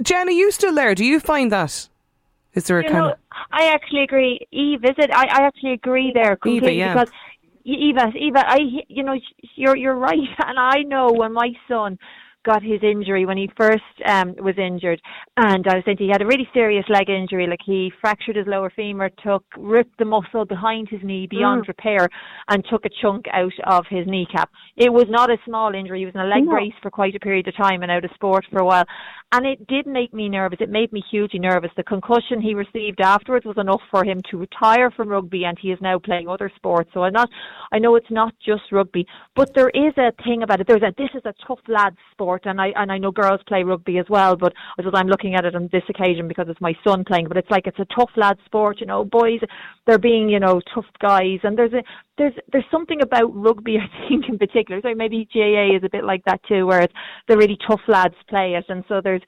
Jen, 0.03 0.29
you 0.29 0.51
still 0.51 0.75
there? 0.75 0.95
Do 0.95 1.05
you 1.05 1.21
find 1.21 1.51
that 1.53 1.89
is 2.55 2.65
there 2.65 2.79
a 2.79 2.85
you 2.85 2.91
kind 2.91 3.05
know, 3.05 3.13
of? 3.13 3.19
I 3.51 3.67
actually 3.67 4.03
agree. 4.03 4.47
Eve, 4.53 4.85
is 4.85 4.95
it? 4.97 5.11
I, 5.11 5.25
I 5.25 5.47
actually 5.47 5.73
agree 5.73 6.13
there 6.15 6.37
completely 6.37 6.77
Eva, 6.77 6.79
yeah. 6.79 6.95
because 6.95 7.11
Eva, 7.65 8.13
Eva, 8.19 8.45
I, 8.47 8.59
you 8.89 9.03
know, 9.03 9.15
you're 9.57 9.77
you're 9.77 9.97
right, 9.97 10.19
and 10.47 10.59
I 10.59 10.83
know 10.83 11.13
when 11.13 11.33
my 11.33 11.51
son 11.69 11.99
got 12.45 12.63
his 12.63 12.83
injury 12.83 13.27
when 13.27 13.37
he 13.37 13.51
first 13.57 13.83
um, 14.07 14.35
was 14.39 14.57
injured. 14.59 15.01
And 15.37 15.67
I 15.67 15.77
was 15.77 15.83
saying 15.85 15.97
he 15.99 16.09
had 16.09 16.23
a 16.23 16.27
really 16.27 16.49
serious 16.55 16.85
leg 16.89 17.09
injury, 17.09 17.47
like 17.47 17.61
he 17.65 17.93
fractured 18.01 18.37
his 18.37 18.47
lower 18.47 18.71
femur, 18.75 19.11
took 19.23 19.45
ripped 19.57 19.99
the 19.99 20.05
muscle 20.05 20.45
behind 20.45 20.89
his 20.89 21.01
knee 21.03 21.27
beyond 21.29 21.65
mm. 21.65 21.69
repair, 21.69 22.09
and 22.49 22.65
took 22.71 22.85
a 22.85 22.91
chunk 23.03 23.27
out 23.33 23.53
of 23.67 23.85
his 23.89 24.07
kneecap. 24.07 24.51
It 24.77 24.93
was 24.93 25.07
not 25.09 25.31
a 25.31 25.39
small 25.45 25.75
injury. 25.75 26.01
He 26.01 26.07
was 26.07 26.15
in 26.15 26.21
a 26.21 26.27
leg 26.27 26.45
no. 26.45 26.53
brace 26.53 26.75
for 26.83 26.91
quite 26.91 27.15
a 27.15 27.21
period 27.21 27.49
of 27.49 27.57
time 27.57 27.83
and 27.83 27.91
out 27.91 28.05
of 28.05 28.11
sport 28.15 28.45
for 28.51 28.61
a 28.61 28.65
while. 28.65 28.85
And 29.33 29.47
it 29.47 29.67
did 29.67 29.87
make 29.87 30.15
me 30.15 30.29
nervous. 30.29 30.59
It 30.61 30.71
made 30.71 30.93
me 30.93 31.03
hugely 31.11 31.41
nervous. 31.41 31.71
The 31.77 31.83
concussion 31.83 32.41
he 32.41 32.55
received 32.55 33.01
afterwards 33.01 33.45
was 33.45 33.59
enough 33.59 33.81
for 33.91 34.05
him 34.05 34.21
to 34.31 34.37
retire 34.37 34.91
from 34.91 35.09
rugby, 35.09 35.45
and 35.45 35.59
he 35.61 35.73
is 35.73 35.79
now 35.81 35.99
playing 35.99 36.29
other 36.29 36.51
sports. 36.55 36.91
So 36.95 37.03
I'm 37.03 37.13
not. 37.13 37.29
I 37.73 37.79
know 37.79 37.97
it's 37.97 38.11
not 38.11 38.35
just 38.45 38.71
rugby, 38.71 39.07
but 39.35 39.53
there 39.55 39.71
is 39.71 39.93
a 39.97 40.13
thing 40.23 40.43
about 40.43 40.61
it. 40.61 40.67
There's 40.69 40.83
a 40.83 40.95
this 40.97 41.11
is 41.15 41.23
a 41.25 41.35
tough 41.47 41.59
lad 41.67 41.97
sport 42.13 42.34
sport, 42.35 42.47
and 42.47 42.61
I 42.61 42.69
and 42.77 42.91
I 42.91 42.99
know 42.99 43.11
girls 43.11 43.41
play 43.47 43.63
rugby 43.63 43.99
as 43.99 44.07
well. 44.09 44.37
But 44.37 44.53
I'm 44.95 45.07
looking 45.07 45.35
at 45.35 45.45
it 45.45 45.55
on 45.55 45.69
this 45.73 45.83
occasion 45.89 46.29
because 46.29 46.47
it's 46.49 46.61
my 46.61 46.75
son 46.87 47.05
playing. 47.05 47.29
But 47.29 47.37
it's 47.37 47.51
like 47.51 47.67
it's 47.67 47.79
a 47.79 47.87
tough 47.95 48.11
lad 48.17 48.39
sport, 48.45 48.81
you 48.81 48.87
know. 48.87 49.05
Boys, 49.05 49.41
they're 49.87 49.99
being 49.99 50.29
you 50.29 50.41
know 50.41 50.61
tough 50.75 50.87
guys, 51.01 51.41
and 51.43 51.57
there's 51.57 51.73
a 51.73 51.83
there's 52.19 52.35
there's 52.53 52.65
something 52.71 53.01
about 53.03 53.35
rugby 53.35 53.79
I 53.79 54.09
think 54.09 54.25
in 54.29 54.39
particular. 54.39 54.81
So 54.83 54.95
maybe 54.95 55.29
GAA 55.33 55.77
is 55.77 55.85
a 55.85 55.91
bit 55.91 56.05
like 56.05 56.25
that 56.27 56.41
too, 56.49 56.67
where 56.67 56.83
it's 56.83 56.95
the 57.29 57.37
really 57.37 57.59
tough 57.69 57.83
lads 57.89 58.17
play 58.29 58.55
it, 58.55 58.65
and 58.69 58.85
so 58.89 59.01
there's 59.03 59.23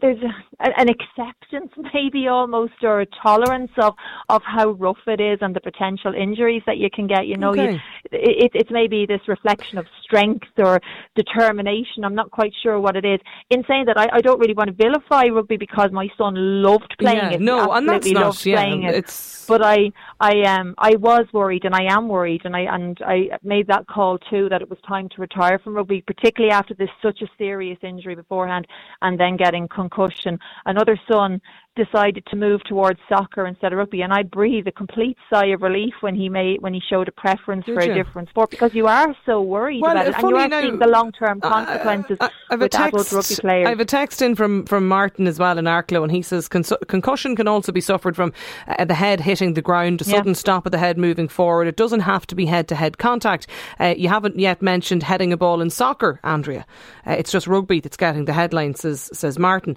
there's 0.00 0.18
a, 0.60 0.80
an 0.80 0.88
acceptance 0.88 1.72
maybe 1.94 2.28
almost 2.28 2.72
or 2.82 3.00
a 3.00 3.06
tolerance 3.22 3.70
of 3.80 3.94
of 4.28 4.42
how 4.44 4.70
rough 4.72 4.98
it 5.06 5.20
is 5.20 5.38
and 5.40 5.54
the 5.54 5.60
potential 5.60 6.12
injuries 6.14 6.62
that 6.66 6.78
you 6.78 6.88
can 6.92 7.06
get 7.06 7.26
you 7.26 7.36
know 7.36 7.50
okay. 7.50 7.72
you, 7.72 7.78
it, 8.12 8.50
it's 8.54 8.70
maybe 8.70 9.06
this 9.06 9.20
reflection 9.28 9.78
of 9.78 9.86
strength 10.02 10.46
or 10.58 10.80
determination 11.14 12.04
i'm 12.04 12.14
not 12.14 12.30
quite 12.30 12.52
sure 12.62 12.80
what 12.80 12.96
it 12.96 13.04
is 13.04 13.20
in 13.50 13.64
saying 13.68 13.84
that 13.86 13.98
i, 13.98 14.08
I 14.12 14.20
don't 14.20 14.38
really 14.38 14.54
want 14.54 14.68
to 14.68 14.74
vilify 14.74 15.24
rugby 15.26 15.56
because 15.56 15.90
my 15.92 16.08
son 16.16 16.34
loved 16.62 16.94
playing 16.98 17.16
yeah, 17.18 17.30
it 17.30 17.40
no 17.40 17.72
and 17.72 17.88
that's 17.88 18.10
not 18.10 18.26
Loved 18.26 18.46
yeah, 18.46 18.64
it. 18.64 18.94
it's 18.94 19.46
but 19.46 19.62
i 19.62 19.90
i 20.20 20.42
um 20.42 20.74
i 20.78 20.96
was 20.96 21.26
worried 21.32 21.64
and 21.64 21.74
i 21.74 21.84
am 21.92 22.08
worried 22.08 22.42
and 22.44 22.56
i 22.56 22.60
and 22.60 22.98
i 23.06 23.28
made 23.42 23.66
that 23.68 23.86
call 23.86 24.18
too 24.18 24.48
that 24.48 24.62
it 24.62 24.68
was 24.68 24.78
time 24.86 25.08
to 25.10 25.20
retire 25.20 25.58
from 25.58 25.74
rugby 25.74 26.02
particularly 26.06 26.52
after 26.52 26.74
this 26.74 26.88
such 27.02 27.20
a 27.22 27.26
serious 27.38 27.78
injury 27.82 28.14
beforehand 28.14 28.66
and 29.02 29.18
then 29.18 29.36
getting 29.36 29.68
concussion. 29.68 30.38
Another 30.64 30.98
son 31.10 31.40
decided 31.76 32.24
to 32.26 32.36
move 32.36 32.62
towards 32.64 32.98
soccer 33.08 33.46
instead 33.46 33.72
of 33.72 33.78
rugby, 33.78 34.00
and 34.00 34.12
I 34.12 34.22
breathed 34.22 34.66
a 34.66 34.72
complete 34.72 35.16
sigh 35.30 35.46
of 35.46 35.62
relief 35.62 35.94
when 36.00 36.14
he 36.14 36.28
made 36.28 36.62
when 36.62 36.74
he 36.74 36.80
showed 36.90 37.06
a 37.08 37.12
preference 37.12 37.66
Did 37.66 37.74
for 37.74 37.84
you? 37.84 37.92
a 37.92 37.94
different 37.94 38.28
sport 38.30 38.50
because 38.50 38.74
you 38.74 38.86
are 38.86 39.14
so 39.24 39.40
worried 39.42 39.82
well, 39.82 39.92
about 39.92 40.08
it, 40.08 40.14
and 40.14 40.28
you 40.28 40.36
are 40.36 40.48
now, 40.48 40.60
seeing 40.62 40.78
the 40.78 40.86
long 40.86 41.12
term 41.12 41.40
consequences 41.40 42.16
uh, 42.20 42.28
uh, 42.50 42.56
with 42.58 42.72
text, 42.72 42.94
adult 42.94 43.12
rugby 43.12 43.34
players. 43.40 43.66
I 43.66 43.70
have 43.70 43.80
a 43.80 43.84
text 43.84 44.22
in 44.22 44.34
from 44.34 44.64
from 44.64 44.88
Martin 44.88 45.26
as 45.26 45.38
well 45.38 45.58
in 45.58 45.66
Arklow, 45.66 46.02
and 46.02 46.10
he 46.10 46.22
says 46.22 46.48
concussion 46.48 47.36
can 47.36 47.46
also 47.46 47.70
be 47.70 47.80
suffered 47.80 48.16
from 48.16 48.32
uh, 48.66 48.84
the 48.84 48.94
head 48.94 49.20
hitting 49.20 49.54
the 49.54 49.62
ground, 49.62 50.00
a 50.00 50.04
sudden 50.04 50.28
yeah. 50.28 50.34
stop 50.34 50.66
of 50.66 50.72
the 50.72 50.78
head 50.78 50.98
moving 50.98 51.28
forward. 51.28 51.68
It 51.68 51.76
doesn't 51.76 52.00
have 52.00 52.26
to 52.28 52.34
be 52.34 52.46
head 52.46 52.68
to 52.68 52.74
head 52.74 52.98
contact. 52.98 53.46
Uh, 53.78 53.94
you 53.96 54.08
haven't 54.08 54.38
yet 54.38 54.62
mentioned 54.62 55.02
heading 55.02 55.32
a 55.32 55.36
ball 55.36 55.60
in 55.60 55.70
soccer, 55.70 56.20
Andrea. 56.24 56.66
Uh, 57.06 57.12
it's 57.12 57.30
just 57.30 57.46
rugby 57.46 57.80
that's 57.80 57.96
getting 57.96 58.24
the 58.24 58.32
headlines, 58.32 58.80
says 58.80 59.10
says 59.12 59.38
Martin. 59.38 59.76